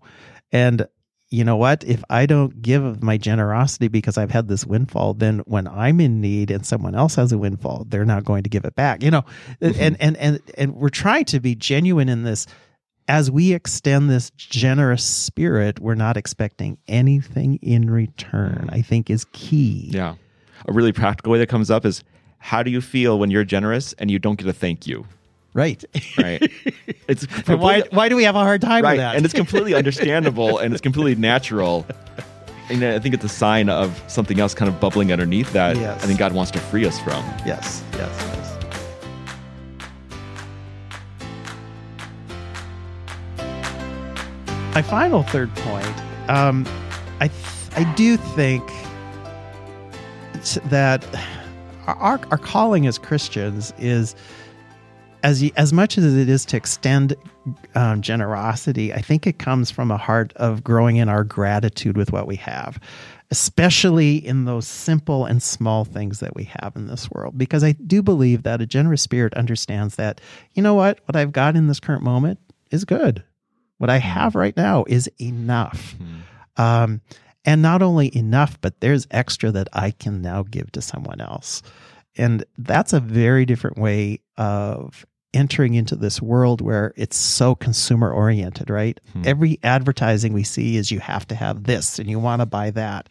and 0.52 0.88
you 1.32 1.44
know 1.44 1.56
what? 1.56 1.84
If 1.84 2.04
I 2.10 2.26
don't 2.26 2.62
give 2.62 2.84
of 2.84 3.04
my 3.04 3.18
generosity 3.18 3.88
because 3.88 4.18
I've 4.18 4.32
had 4.32 4.48
this 4.48 4.66
windfall, 4.66 5.14
then 5.14 5.40
when 5.46 5.68
I'm 5.68 6.00
in 6.02 6.22
need 6.22 6.50
and 6.50 6.66
someone 6.66 6.96
else 6.96 7.16
has 7.16 7.32
a 7.32 7.38
windfall, 7.38 7.86
they're 7.88 8.06
not 8.06 8.26
going 8.26 8.44
to 8.44 8.50
give 8.50 8.66
it 8.66 8.76
back. 8.76 9.04
You 9.04 9.12
know, 9.12 9.26
mm-hmm. 9.62 9.80
and 9.80 9.98
and 10.02 10.18
and 10.18 10.40
and 10.58 10.76
we're 10.76 10.90
trying 10.90 11.26
to 11.26 11.40
be 11.40 11.56
genuine 11.56 12.10
in 12.10 12.24
this. 12.24 12.48
As 13.08 13.32
we 13.32 13.54
extend 13.54 14.10
this 14.10 14.30
generous 14.32 15.04
spirit, 15.04 15.80
we're 15.80 15.96
not 15.96 16.16
expecting 16.16 16.78
anything 16.88 17.56
in 17.62 17.90
return. 17.90 18.70
I 18.72 18.82
think 18.82 19.10
is 19.10 19.26
key. 19.32 19.90
Yeah, 19.92 20.16
a 20.68 20.74
really 20.74 20.92
practical 20.92 21.32
way 21.32 21.40
that 21.40 21.50
comes 21.50 21.72
up 21.72 21.86
is, 21.86 22.04
how 22.38 22.64
do 22.64 22.72
you 22.72 22.82
feel 22.82 23.20
when 23.20 23.32
you're 23.32 23.44
generous 23.44 23.94
and 23.94 24.10
you 24.10 24.20
don't 24.20 24.38
get 24.38 24.48
a 24.48 24.54
thank 24.54 24.88
you? 24.88 25.06
Right. 25.54 25.84
Right. 26.18 26.52
It's 27.08 27.26
why 27.48 27.82
why 27.90 28.08
do 28.08 28.16
we 28.16 28.24
have 28.26 28.36
a 28.36 28.40
hard 28.40 28.62
time 28.62 28.84
right. 28.84 28.92
with 28.92 29.00
that? 29.00 29.16
And 29.16 29.26
it's 29.26 29.34
completely 29.34 29.74
understandable 29.74 30.60
and 30.60 30.76
it's 30.76 30.82
completely 30.82 31.16
natural. 31.20 31.88
And 32.70 32.84
I 32.84 33.00
think 33.00 33.16
it's 33.16 33.26
a 33.26 33.30
sign 33.30 33.68
of 33.68 34.00
something 34.06 34.40
else 34.40 34.54
kind 34.54 34.70
of 34.70 34.80
bubbling 34.80 35.12
underneath 35.12 35.52
that 35.54 35.76
yes. 35.76 36.04
I 36.04 36.06
think 36.06 36.20
God 36.20 36.34
wants 36.34 36.52
to 36.52 36.60
free 36.60 36.86
us 36.86 37.00
from. 37.00 37.26
Yes. 37.48 37.84
Yes. 37.94 38.10
yes. 38.22 38.50
My 44.76 44.84
final 44.84 45.24
third 45.24 45.50
point, 45.56 46.30
um, 46.30 46.64
I 47.20 47.30
th- 47.30 47.88
I 47.88 47.92
do 47.96 48.18
think 48.18 48.64
that 50.66 51.04
our 51.88 52.20
our 52.30 52.38
calling 52.38 52.86
as 52.86 53.00
Christians 53.00 53.74
is 53.80 54.16
as 55.24 55.44
as 55.56 55.74
much 55.74 55.98
as 55.98 56.16
it 56.16 56.30
is 56.30 56.46
to 56.46 56.58
extend 56.58 57.16
um, 57.76 58.02
generosity, 58.02 58.94
I 58.94 59.02
think 59.02 59.28
it 59.28 59.40
comes 59.40 59.72
from 59.72 59.92
a 59.92 59.98
heart 59.98 60.34
of 60.36 60.64
growing 60.64 60.98
in 60.98 61.10
our 61.10 61.24
gratitude 61.24 61.98
with 61.98 62.12
what 62.12 62.28
we 62.28 62.36
have, 62.38 62.80
especially 63.32 64.16
in 64.16 64.46
those 64.46 64.68
simple 64.68 65.26
and 65.26 65.42
small 65.42 65.86
things 65.86 66.20
that 66.20 66.36
we 66.36 66.46
have 66.46 66.74
in 66.76 66.88
this 66.88 67.10
world. 67.12 67.38
Because 67.38 67.64
I 67.64 67.74
do 67.74 68.02
believe 68.02 68.44
that 68.44 68.62
a 68.62 68.66
generous 68.66 69.02
spirit 69.02 69.34
understands 69.34 69.96
that 69.96 70.22
you 70.54 70.62
know 70.62 70.74
what 70.74 71.00
what 71.06 71.16
I've 71.16 71.32
got 71.32 71.56
in 71.56 71.68
this 71.68 71.80
current 71.80 72.04
moment 72.04 72.40
is 72.72 72.86
good. 72.86 73.24
What 73.78 73.90
I 73.90 73.98
have 73.98 74.36
right 74.36 74.56
now 74.58 74.84
is 74.88 75.10
enough. 75.20 75.96
Mm-hmm. 75.96 76.62
Um, 76.62 77.02
And 77.46 77.62
not 77.62 77.82
only 77.82 78.16
enough, 78.16 78.60
but 78.60 78.82
there's 78.82 79.08
extra 79.12 79.50
that 79.52 79.70
I 79.72 79.92
can 79.92 80.22
now 80.22 80.44
give 80.44 80.72
to 80.74 80.82
someone 80.82 81.22
else. 81.22 81.64
And 82.18 82.44
that's 82.58 82.92
a 82.92 83.00
very 83.00 83.46
different 83.46 83.78
way 83.78 84.20
of 84.36 85.06
entering 85.34 85.76
into 85.76 85.96
this 85.96 86.22
world 86.22 86.62
where 86.62 86.94
it's 86.96 87.18
so 87.18 87.56
consumer 87.56 88.12
oriented, 88.12 88.70
right? 88.70 89.00
Hmm. 89.14 89.22
Every 89.26 89.60
advertising 89.64 90.34
we 90.34 90.44
see 90.44 90.78
is 90.78 90.92
you 90.92 91.00
have 91.00 91.28
to 91.28 91.36
have 91.36 91.64
this 91.64 92.00
and 92.00 92.10
you 92.10 92.20
want 92.20 92.42
to 92.42 92.46
buy 92.46 92.72
that. 92.72 93.10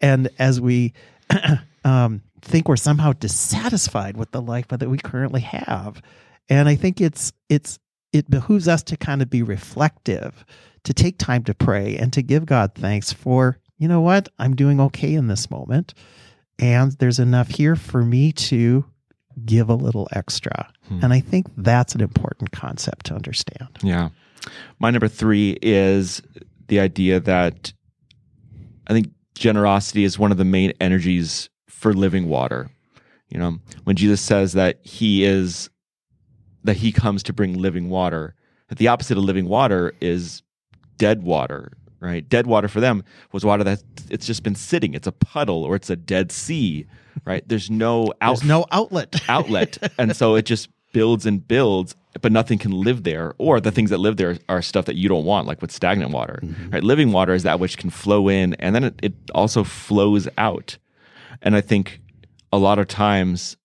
And 0.00 0.28
as 0.38 0.60
we 0.60 0.92
um, 1.84 2.22
think 2.40 2.68
we're 2.68 2.76
somehow 2.76 3.12
dissatisfied 3.12 4.16
with 4.16 4.30
the 4.30 4.42
life 4.42 4.68
that 4.68 4.88
we 4.88 4.98
currently 4.98 5.40
have, 5.40 6.00
and 6.48 6.68
I 6.68 6.76
think 6.76 7.00
it's 7.00 7.32
it's 7.48 7.78
it 8.12 8.30
behooves 8.30 8.68
us 8.68 8.82
to 8.84 8.96
kind 8.96 9.20
of 9.20 9.28
be 9.28 9.42
reflective, 9.42 10.44
to 10.84 10.94
take 10.94 11.18
time 11.18 11.42
to 11.44 11.54
pray 11.54 11.96
and 11.96 12.12
to 12.12 12.22
give 12.22 12.46
God 12.46 12.74
thanks 12.74 13.12
for, 13.12 13.58
you 13.78 13.88
know 13.88 14.00
what, 14.00 14.28
I'm 14.38 14.54
doing 14.54 14.80
okay 14.80 15.14
in 15.14 15.26
this 15.26 15.50
moment. 15.50 15.94
And 16.58 16.92
there's 16.92 17.18
enough 17.18 17.48
here 17.48 17.76
for 17.76 18.02
me 18.02 18.32
to 18.32 18.84
give 19.44 19.68
a 19.68 19.74
little 19.74 20.08
extra. 20.12 20.68
Hmm. 20.88 21.00
And 21.02 21.12
I 21.12 21.20
think 21.20 21.46
that's 21.56 21.94
an 21.94 22.00
important 22.00 22.52
concept 22.52 23.06
to 23.06 23.14
understand. 23.14 23.68
Yeah. 23.82 24.10
My 24.78 24.90
number 24.90 25.08
three 25.08 25.58
is 25.62 26.22
the 26.68 26.80
idea 26.80 27.20
that 27.20 27.72
I 28.86 28.92
think 28.92 29.08
generosity 29.34 30.04
is 30.04 30.18
one 30.18 30.30
of 30.32 30.38
the 30.38 30.44
main 30.44 30.72
energies 30.80 31.48
for 31.68 31.92
living 31.92 32.28
water. 32.28 32.70
You 33.28 33.38
know, 33.38 33.58
when 33.84 33.96
Jesus 33.96 34.20
says 34.20 34.52
that 34.52 34.78
he 34.82 35.24
is 35.24 35.68
that 36.64 36.76
he 36.76 36.92
comes 36.92 37.22
to 37.24 37.32
bring 37.32 37.54
living 37.54 37.88
water, 37.88 38.34
that 38.68 38.78
the 38.78 38.88
opposite 38.88 39.18
of 39.18 39.24
living 39.24 39.48
water 39.48 39.92
is 40.00 40.42
dead 40.96 41.22
water, 41.22 41.72
right? 42.00 42.28
Dead 42.28 42.46
water 42.46 42.68
for 42.68 42.80
them 42.80 43.04
was 43.32 43.44
water 43.44 43.64
that 43.64 43.82
it's 44.10 44.26
just 44.26 44.42
been 44.42 44.54
sitting. 44.54 44.94
It's 44.94 45.06
a 45.06 45.12
puddle 45.12 45.64
or 45.64 45.76
it's 45.76 45.90
a 45.90 45.96
dead 45.96 46.32
sea, 46.32 46.86
right? 47.24 47.46
There's 47.48 47.70
no 47.70 48.12
out, 48.20 48.38
There's 48.38 48.48
no 48.48 48.66
outlet. 48.70 49.16
outlet. 49.28 49.78
and 49.98 50.16
so 50.16 50.34
it 50.34 50.46
just 50.46 50.68
builds 50.96 51.26
and 51.26 51.46
builds, 51.46 51.94
but 52.22 52.32
nothing 52.32 52.56
can 52.56 52.70
live 52.70 53.02
there. 53.02 53.34
Or 53.36 53.60
the 53.60 53.70
things 53.70 53.90
that 53.90 53.98
live 53.98 54.16
there 54.16 54.38
are 54.48 54.62
stuff 54.62 54.86
that 54.86 54.96
you 54.96 55.10
don't 55.10 55.26
want, 55.26 55.46
like 55.46 55.60
with 55.60 55.70
stagnant 55.70 56.10
water. 56.10 56.40
Mm-hmm. 56.42 56.70
Right? 56.70 56.82
Living 56.82 57.12
water 57.12 57.34
is 57.34 57.42
that 57.42 57.60
which 57.60 57.76
can 57.76 57.90
flow 57.90 58.28
in 58.30 58.54
and 58.54 58.74
then 58.74 58.82
it, 58.82 58.94
it 59.02 59.12
also 59.34 59.62
flows 59.62 60.26
out. 60.38 60.78
And 61.42 61.54
I 61.54 61.60
think 61.60 62.00
a 62.50 62.56
lot 62.56 62.78
of 62.78 62.88
times 62.88 63.58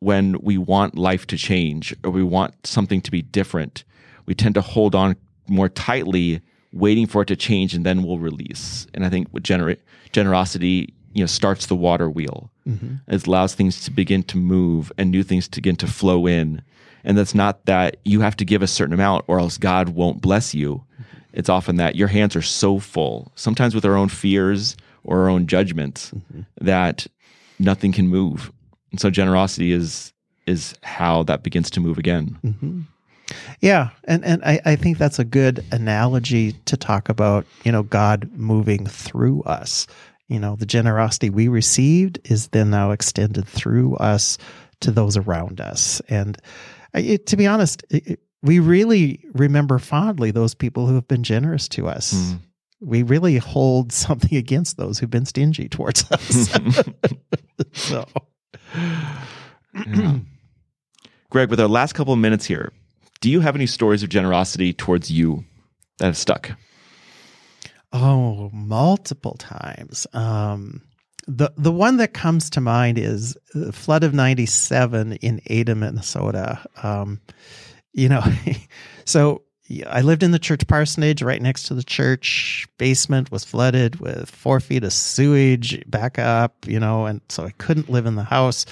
when 0.00 0.38
we 0.42 0.58
want 0.58 0.98
life 0.98 1.26
to 1.28 1.38
change 1.38 1.96
or 2.04 2.10
we 2.10 2.22
want 2.22 2.66
something 2.66 3.00
to 3.00 3.10
be 3.10 3.22
different, 3.22 3.84
we 4.26 4.34
tend 4.34 4.54
to 4.56 4.60
hold 4.60 4.94
on 4.94 5.16
more 5.48 5.70
tightly, 5.70 6.42
waiting 6.74 7.06
for 7.06 7.22
it 7.22 7.28
to 7.28 7.36
change, 7.36 7.72
and 7.72 7.86
then 7.86 8.02
we'll 8.02 8.18
release. 8.18 8.86
And 8.92 9.06
I 9.06 9.08
think 9.08 9.28
with 9.32 9.42
gener- 9.42 9.80
generosity, 10.12 10.92
you 11.12 11.22
know, 11.22 11.26
starts 11.26 11.66
the 11.66 11.76
water 11.76 12.08
wheel. 12.08 12.50
Mm-hmm. 12.68 12.96
It 13.08 13.26
allows 13.26 13.54
things 13.54 13.84
to 13.84 13.90
begin 13.90 14.22
to 14.24 14.36
move 14.36 14.92
and 14.96 15.10
new 15.10 15.22
things 15.22 15.48
to 15.48 15.58
begin 15.58 15.76
to 15.76 15.86
flow 15.86 16.26
in. 16.26 16.62
And 17.04 17.16
that's 17.16 17.34
not 17.34 17.64
that 17.66 17.96
you 18.04 18.20
have 18.20 18.36
to 18.36 18.44
give 18.44 18.62
a 18.62 18.66
certain 18.66 18.94
amount 18.94 19.24
or 19.26 19.40
else 19.40 19.58
God 19.58 19.90
won't 19.90 20.20
bless 20.20 20.54
you. 20.54 20.84
Mm-hmm. 20.94 21.16
It's 21.32 21.48
often 21.48 21.76
that 21.76 21.96
your 21.96 22.08
hands 22.08 22.36
are 22.36 22.42
so 22.42 22.78
full, 22.78 23.32
sometimes 23.34 23.74
with 23.74 23.84
our 23.84 23.96
own 23.96 24.08
fears 24.08 24.76
or 25.04 25.22
our 25.22 25.28
own 25.28 25.46
judgments, 25.46 26.10
mm-hmm. 26.10 26.42
that 26.60 27.06
nothing 27.58 27.92
can 27.92 28.08
move. 28.08 28.52
And 28.90 29.00
so 29.00 29.10
generosity 29.10 29.72
is 29.72 30.12
is 30.46 30.74
how 30.82 31.22
that 31.24 31.42
begins 31.42 31.70
to 31.70 31.80
move 31.80 31.98
again. 31.98 32.36
Yeah, 33.60 33.90
and 34.04 34.24
and 34.24 34.42
I, 34.44 34.60
I 34.64 34.76
think 34.76 34.98
that's 34.98 35.18
a 35.18 35.24
good 35.24 35.64
analogy 35.70 36.52
to 36.64 36.76
talk 36.76 37.08
about. 37.08 37.46
You 37.64 37.72
know, 37.72 37.82
God 37.82 38.28
moving 38.34 38.86
through 38.86 39.42
us. 39.42 39.86
You 40.30 40.38
know, 40.38 40.54
the 40.54 40.64
generosity 40.64 41.28
we 41.28 41.48
received 41.48 42.20
is 42.24 42.48
then 42.48 42.70
now 42.70 42.92
extended 42.92 43.48
through 43.48 43.96
us 43.96 44.38
to 44.78 44.92
those 44.92 45.16
around 45.16 45.60
us. 45.60 46.00
And 46.08 46.38
it, 46.94 47.26
to 47.26 47.36
be 47.36 47.48
honest, 47.48 47.84
it, 47.90 48.20
we 48.40 48.60
really 48.60 49.24
remember 49.34 49.80
fondly 49.80 50.30
those 50.30 50.54
people 50.54 50.86
who 50.86 50.94
have 50.94 51.08
been 51.08 51.24
generous 51.24 51.66
to 51.70 51.88
us. 51.88 52.14
Mm. 52.14 52.38
We 52.80 53.02
really 53.02 53.38
hold 53.38 53.92
something 53.92 54.38
against 54.38 54.76
those 54.76 55.00
who've 55.00 55.10
been 55.10 55.26
stingy 55.26 55.68
towards 55.68 56.08
us. 56.12 56.48
so, 57.72 58.06
Yeah. 59.74 60.18
Greg, 61.28 61.50
with 61.50 61.60
our 61.60 61.68
last 61.68 61.94
couple 61.94 62.12
of 62.12 62.20
minutes 62.20 62.44
here, 62.44 62.72
do 63.20 63.30
you 63.30 63.40
have 63.40 63.56
any 63.56 63.66
stories 63.66 64.04
of 64.04 64.08
generosity 64.08 64.72
towards 64.72 65.10
you 65.10 65.44
that 65.98 66.06
have 66.06 66.16
stuck? 66.16 66.52
Oh, 67.92 68.50
multiple 68.52 69.34
times. 69.38 70.06
Um, 70.12 70.82
the 71.26 71.52
the 71.56 71.72
one 71.72 71.96
that 71.98 72.14
comes 72.14 72.50
to 72.50 72.60
mind 72.60 72.98
is 72.98 73.36
the 73.54 73.72
flood 73.72 74.04
of 74.04 74.14
'97 74.14 75.14
in 75.14 75.40
Ada, 75.46 75.74
Minnesota. 75.74 76.64
Um, 76.82 77.20
you 77.92 78.08
know, 78.08 78.22
so 79.04 79.42
I 79.88 80.00
lived 80.00 80.22
in 80.24 80.32
the 80.32 80.38
church 80.38 80.66
parsonage 80.66 81.22
right 81.22 81.40
next 81.40 81.64
to 81.64 81.74
the 81.74 81.84
church. 81.84 82.66
Basement 82.78 83.30
was 83.30 83.44
flooded 83.44 84.00
with 84.00 84.28
four 84.28 84.58
feet 84.58 84.82
of 84.82 84.92
sewage 84.92 85.88
back 85.88 86.18
up, 86.18 86.66
you 86.66 86.80
know, 86.80 87.06
and 87.06 87.20
so 87.28 87.44
I 87.44 87.50
couldn't 87.50 87.88
live 87.88 88.06
in 88.06 88.16
the 88.16 88.24
house. 88.24 88.66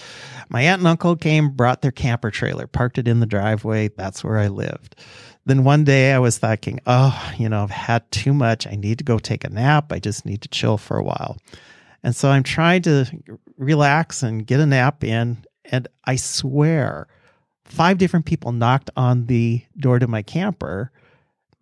My 0.48 0.62
aunt 0.62 0.80
and 0.80 0.88
uncle 0.88 1.14
came, 1.14 1.50
brought 1.50 1.82
their 1.82 1.92
camper 1.92 2.32
trailer, 2.32 2.66
parked 2.66 2.98
it 2.98 3.06
in 3.06 3.20
the 3.20 3.26
driveway. 3.26 3.88
That's 3.88 4.24
where 4.24 4.38
I 4.38 4.48
lived. 4.48 4.96
Then 5.48 5.64
one 5.64 5.84
day 5.84 6.12
I 6.12 6.18
was 6.18 6.36
thinking, 6.36 6.78
oh, 6.86 7.32
you 7.38 7.48
know, 7.48 7.62
I've 7.62 7.70
had 7.70 8.10
too 8.10 8.34
much. 8.34 8.66
I 8.66 8.72
need 8.72 8.98
to 8.98 9.04
go 9.04 9.18
take 9.18 9.44
a 9.44 9.48
nap. 9.48 9.90
I 9.90 9.98
just 9.98 10.26
need 10.26 10.42
to 10.42 10.48
chill 10.48 10.76
for 10.76 10.98
a 10.98 11.02
while. 11.02 11.38
And 12.02 12.14
so 12.14 12.28
I'm 12.28 12.42
trying 12.42 12.82
to 12.82 13.06
relax 13.56 14.22
and 14.22 14.46
get 14.46 14.60
a 14.60 14.66
nap 14.66 15.02
in. 15.02 15.38
And 15.64 15.88
I 16.04 16.16
swear, 16.16 17.08
five 17.64 17.96
different 17.96 18.26
people 18.26 18.52
knocked 18.52 18.90
on 18.94 19.24
the 19.24 19.62
door 19.78 19.98
to 19.98 20.06
my 20.06 20.20
camper. 20.20 20.92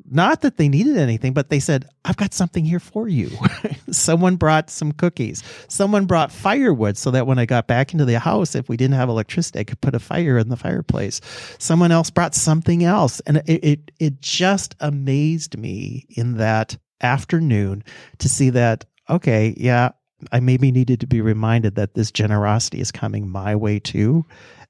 Not 0.09 0.43
that 0.43 0.57
they 0.57 0.69
needed 0.69 0.97
anything, 0.97 1.33
but 1.33 1.51
they 1.51 1.59
said, 1.59 1.87
I've 2.05 2.17
got 2.17 2.33
something 2.33 2.65
here 2.65 2.79
for 2.79 3.09
you. 3.09 3.31
Someone 3.91 4.37
brought 4.37 4.71
some 4.71 4.93
cookies. 4.93 5.43
Someone 5.69 6.07
brought 6.07 6.31
firewood 6.31 6.97
so 6.97 7.11
that 7.11 7.27
when 7.27 7.39
I 7.39 7.47
got 7.47 7.67
back 7.67 7.93
into 7.93 8.05
the 8.05 8.19
house, 8.19 8.55
if 8.55 8.69
we 8.69 8.77
didn't 8.77 8.95
have 8.95 9.09
electricity, 9.09 9.59
I 9.59 9.65
could 9.65 9.81
put 9.81 9.95
a 9.95 9.99
fire 9.99 10.39
in 10.39 10.49
the 10.49 10.57
fireplace. 10.57 11.21
Someone 11.59 11.91
else 11.91 12.11
brought 12.11 12.35
something 12.35 12.85
else. 12.85 13.21
And 13.21 13.39
it, 13.47 13.65
it, 13.65 13.91
it 13.99 14.21
just 14.21 14.77
amazed 14.81 15.59
me 15.59 16.07
in 16.11 16.37
that 16.37 16.77
afternoon 17.01 17.83
to 18.19 18.29
see 18.29 18.51
that, 18.51 18.85
okay, 19.11 19.55
yeah, 19.57 19.91
I 20.33 20.41
maybe 20.41 20.71
needed 20.71 21.01
to 21.01 21.07
be 21.07 21.21
reminded 21.21 21.75
that 21.75 21.95
this 21.95 22.11
generosity 22.11 22.81
is 22.81 22.93
coming 22.93 23.29
my 23.29 23.57
way 23.57 23.79
too. 23.81 24.25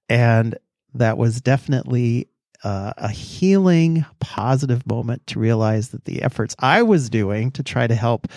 And 0.08 0.56
that 0.94 1.18
was 1.18 1.40
definitely 1.40 2.28
uh, 2.64 2.92
a 2.96 3.08
healing, 3.08 4.04
positive 4.20 4.86
moment 4.86 5.26
to 5.28 5.38
realize 5.38 5.90
that 5.90 6.04
the 6.04 6.22
efforts 6.22 6.54
I 6.58 6.82
was 6.82 7.10
doing 7.10 7.50
to 7.52 7.62
try 7.62 7.86
to 7.86 7.94
help 7.94 8.28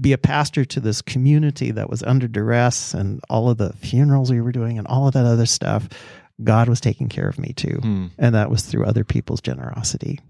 be 0.00 0.12
a 0.12 0.18
pastor 0.18 0.64
to 0.64 0.80
this 0.80 1.02
community 1.02 1.70
that 1.72 1.90
was 1.90 2.02
under 2.04 2.28
duress 2.28 2.94
and 2.94 3.20
all 3.28 3.50
of 3.50 3.58
the 3.58 3.72
funerals 3.74 4.30
we 4.30 4.40
were 4.40 4.52
doing 4.52 4.78
and 4.78 4.86
all 4.86 5.08
of 5.08 5.14
that 5.14 5.26
other 5.26 5.46
stuff, 5.46 5.88
God 6.44 6.68
was 6.68 6.80
taking 6.80 7.08
care 7.08 7.28
of 7.28 7.38
me 7.38 7.52
too. 7.52 7.78
Hmm. 7.82 8.06
And 8.18 8.34
that 8.34 8.50
was 8.50 8.62
through 8.62 8.86
other 8.86 9.04
people's 9.04 9.40
generosity. 9.40 10.20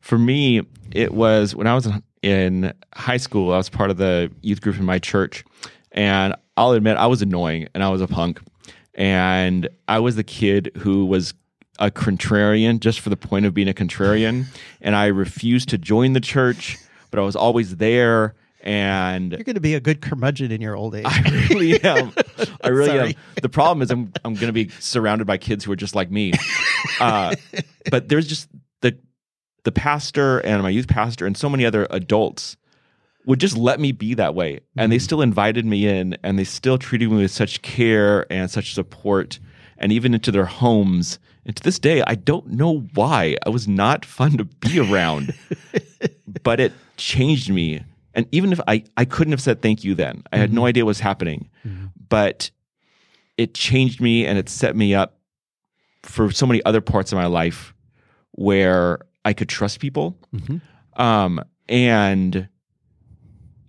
For 0.00 0.18
me, 0.18 0.62
it 0.92 1.12
was 1.12 1.54
when 1.54 1.66
I 1.66 1.74
was 1.74 1.86
in- 1.86 2.02
in 2.22 2.72
high 2.94 3.16
school, 3.16 3.52
I 3.52 3.56
was 3.56 3.68
part 3.68 3.90
of 3.90 3.96
the 3.96 4.30
youth 4.42 4.60
group 4.60 4.78
in 4.78 4.84
my 4.84 4.98
church. 4.98 5.44
And 5.92 6.34
I'll 6.56 6.72
admit, 6.72 6.96
I 6.96 7.06
was 7.06 7.22
annoying 7.22 7.68
and 7.74 7.82
I 7.82 7.88
was 7.88 8.00
a 8.00 8.06
punk. 8.06 8.40
And 8.94 9.68
I 9.88 9.98
was 9.98 10.16
the 10.16 10.24
kid 10.24 10.70
who 10.78 11.04
was 11.04 11.34
a 11.78 11.90
contrarian 11.90 12.80
just 12.80 13.00
for 13.00 13.10
the 13.10 13.16
point 13.16 13.46
of 13.46 13.54
being 13.54 13.68
a 13.68 13.72
contrarian. 13.72 14.46
And 14.80 14.94
I 14.96 15.06
refused 15.06 15.68
to 15.70 15.78
join 15.78 16.12
the 16.12 16.20
church, 16.20 16.78
but 17.10 17.20
I 17.20 17.22
was 17.22 17.36
always 17.36 17.76
there. 17.76 18.34
And 18.62 19.32
You're 19.32 19.44
going 19.44 19.54
to 19.54 19.60
be 19.60 19.74
a 19.74 19.80
good 19.80 20.00
curmudgeon 20.00 20.50
in 20.50 20.60
your 20.60 20.74
old 20.74 20.94
age. 20.96 21.04
I 21.06 21.46
really 21.48 21.82
am. 21.84 22.12
I 22.64 22.68
really 22.68 22.98
am. 22.98 23.14
The 23.40 23.48
problem 23.48 23.80
is 23.82 23.90
I'm 23.92 24.12
I'm 24.24 24.34
going 24.34 24.48
to 24.48 24.52
be 24.52 24.70
surrounded 24.80 25.26
by 25.26 25.36
kids 25.38 25.64
who 25.64 25.70
are 25.70 25.76
just 25.76 25.94
like 25.94 26.10
me. 26.10 26.32
Uh, 27.00 27.34
but 27.90 28.08
there's 28.08 28.26
just 28.26 28.48
the 28.80 28.98
the 29.62 29.70
pastor 29.72 30.38
and 30.40 30.62
my 30.62 30.70
youth 30.70 30.88
pastor 30.88 31.26
and 31.26 31.36
so 31.36 31.48
many 31.48 31.64
other 31.64 31.86
adults 31.90 32.56
would 33.26 33.40
just 33.40 33.56
let 33.56 33.80
me 33.80 33.90
be 33.92 34.14
that 34.14 34.34
way, 34.34 34.60
and 34.76 34.90
they 34.90 34.98
still 35.00 35.20
invited 35.20 35.66
me 35.66 35.86
in, 35.86 36.16
and 36.22 36.38
they 36.38 36.44
still 36.44 36.78
treated 36.78 37.10
me 37.10 37.16
with 37.18 37.30
such 37.32 37.60
care 37.60 38.24
and 38.32 38.48
such 38.50 38.72
support, 38.72 39.40
and 39.78 39.92
even 39.92 40.14
into 40.14 40.30
their 40.32 40.46
homes. 40.46 41.18
And 41.44 41.54
to 41.56 41.62
this 41.62 41.78
day, 41.78 42.02
I 42.06 42.14
don't 42.14 42.48
know 42.48 42.80
why. 42.94 43.36
I 43.44 43.50
was 43.50 43.68
not 43.68 44.04
fun 44.18 44.36
to 44.38 44.44
be 44.44 44.78
around, 44.80 45.34
but 46.42 46.60
it 46.60 46.72
changed 46.96 47.50
me. 47.50 47.82
And 48.14 48.26
even 48.32 48.52
if 48.52 48.60
I, 48.66 48.84
I 48.96 49.04
couldn't 49.04 49.32
have 49.32 49.42
said 49.42 49.60
thank 49.60 49.84
you 49.84 49.94
then, 49.94 50.22
I 50.32 50.38
had 50.38 50.52
no 50.52 50.64
idea 50.66 50.84
what 50.84 50.88
was 50.90 51.00
happening, 51.00 51.50
but 52.08 52.50
it 53.36 53.52
changed 53.54 54.00
me 54.00 54.24
and 54.26 54.38
it 54.38 54.48
set 54.48 54.74
me 54.74 54.94
up 54.94 55.18
for 56.02 56.30
so 56.30 56.46
many 56.46 56.64
other 56.64 56.80
parts 56.80 57.12
of 57.12 57.16
my 57.16 57.26
life 57.26 57.74
where 58.32 59.00
I 59.24 59.32
could 59.34 59.48
trust 59.48 59.80
people. 59.80 60.18
Mhm. 60.34 60.60
Um, 60.98 61.42
and 61.68 62.48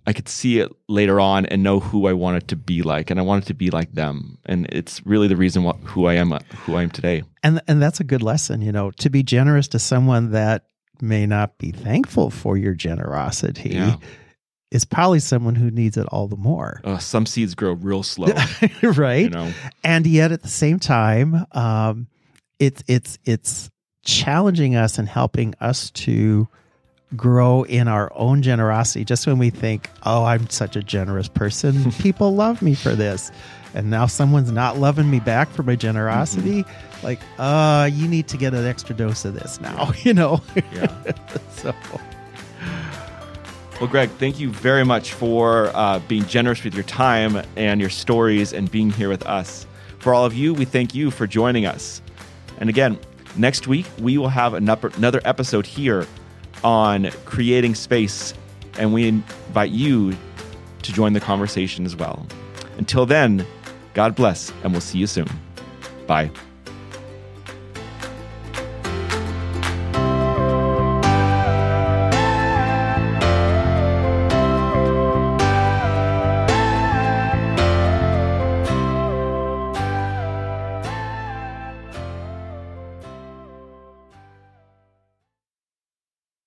I 0.08 0.14
could 0.14 0.26
see 0.26 0.58
it 0.58 0.72
later 0.88 1.20
on 1.20 1.44
and 1.44 1.62
know 1.62 1.80
who 1.80 2.06
I 2.06 2.14
wanted 2.14 2.48
to 2.48 2.56
be 2.56 2.80
like, 2.80 3.10
and 3.10 3.20
I 3.20 3.22
wanted 3.22 3.44
to 3.48 3.54
be 3.54 3.68
like 3.68 3.92
them, 3.92 4.38
and 4.46 4.66
it's 4.72 5.04
really 5.06 5.28
the 5.28 5.36
reason 5.36 5.64
wh- 5.64 5.78
who 5.84 6.06
I 6.06 6.14
am, 6.14 6.32
uh, 6.32 6.38
who 6.64 6.76
I 6.76 6.82
am 6.82 6.88
today. 6.90 7.24
And 7.42 7.60
and 7.68 7.82
that's 7.82 8.00
a 8.00 8.04
good 8.04 8.22
lesson, 8.22 8.62
you 8.62 8.72
know, 8.72 8.90
to 8.92 9.10
be 9.10 9.22
generous 9.22 9.68
to 9.68 9.78
someone 9.78 10.30
that 10.32 10.64
may 11.02 11.26
not 11.26 11.58
be 11.58 11.72
thankful 11.72 12.30
for 12.30 12.56
your 12.56 12.72
generosity. 12.72 13.74
Yeah. 13.74 13.96
Is 14.70 14.86
probably 14.86 15.20
someone 15.20 15.56
who 15.56 15.70
needs 15.70 15.98
it 15.98 16.06
all 16.10 16.26
the 16.26 16.36
more. 16.36 16.80
Uh, 16.84 16.96
some 16.96 17.26
seeds 17.26 17.54
grow 17.54 17.72
real 17.72 18.02
slow, 18.02 18.32
right? 18.82 19.24
you 19.24 19.30
know. 19.30 19.52
and 19.84 20.06
yet 20.06 20.32
at 20.32 20.40
the 20.40 20.48
same 20.48 20.78
time 20.78 21.44
um, 21.52 22.06
it's 22.58 22.82
it's 22.86 23.18
it's 23.26 23.68
challenging 24.06 24.74
us 24.74 24.96
and 24.98 25.06
helping 25.06 25.54
us 25.60 25.90
to 25.90 26.48
grow 27.16 27.62
in 27.64 27.88
our 27.88 28.12
own 28.14 28.42
generosity 28.42 29.04
just 29.04 29.26
when 29.26 29.38
we 29.38 29.48
think 29.48 29.88
oh 30.04 30.24
i'm 30.24 30.48
such 30.50 30.76
a 30.76 30.82
generous 30.82 31.28
person 31.28 31.90
people 32.00 32.34
love 32.34 32.60
me 32.60 32.74
for 32.74 32.94
this 32.94 33.30
and 33.74 33.90
now 33.90 34.06
someone's 34.06 34.52
not 34.52 34.78
loving 34.78 35.10
me 35.10 35.18
back 35.20 35.48
for 35.50 35.62
my 35.62 35.74
generosity 35.74 36.64
like 37.02 37.18
uh 37.38 37.88
you 37.90 38.06
need 38.06 38.28
to 38.28 38.36
get 38.36 38.52
an 38.52 38.66
extra 38.66 38.94
dose 38.94 39.24
of 39.24 39.32
this 39.34 39.60
now 39.60 39.90
you 40.02 40.12
know 40.12 40.40
Yeah. 40.72 40.92
so 41.50 41.74
Well, 43.80 43.88
Greg, 43.88 44.10
thank 44.18 44.40
you 44.40 44.50
very 44.50 44.84
much 44.84 45.12
for 45.12 45.70
uh, 45.72 46.00
being 46.08 46.24
generous 46.26 46.64
with 46.64 46.74
your 46.74 46.82
time 46.82 47.40
and 47.54 47.80
your 47.80 47.90
stories 47.90 48.52
and 48.52 48.68
being 48.68 48.90
here 48.90 49.08
with 49.08 49.24
us. 49.24 49.68
For 50.00 50.12
all 50.12 50.24
of 50.24 50.34
you, 50.34 50.52
we 50.52 50.64
thank 50.64 50.96
you 50.96 51.12
for 51.12 51.28
joining 51.28 51.64
us. 51.64 52.02
And 52.58 52.68
again, 52.68 52.98
next 53.36 53.68
week, 53.68 53.86
we 54.00 54.18
will 54.18 54.30
have 54.30 54.54
another 54.54 54.90
another 54.96 55.20
episode 55.24 55.64
here 55.64 56.08
on 56.64 57.10
creating 57.24 57.74
space, 57.74 58.34
and 58.78 58.92
we 58.92 59.08
invite 59.08 59.70
you 59.70 60.16
to 60.82 60.92
join 60.92 61.12
the 61.12 61.20
conversation 61.20 61.84
as 61.84 61.96
well. 61.96 62.26
Until 62.78 63.06
then, 63.06 63.46
God 63.94 64.14
bless, 64.14 64.52
and 64.62 64.72
we'll 64.72 64.80
see 64.80 64.98
you 64.98 65.06
soon. 65.06 65.28
Bye. 66.06 66.30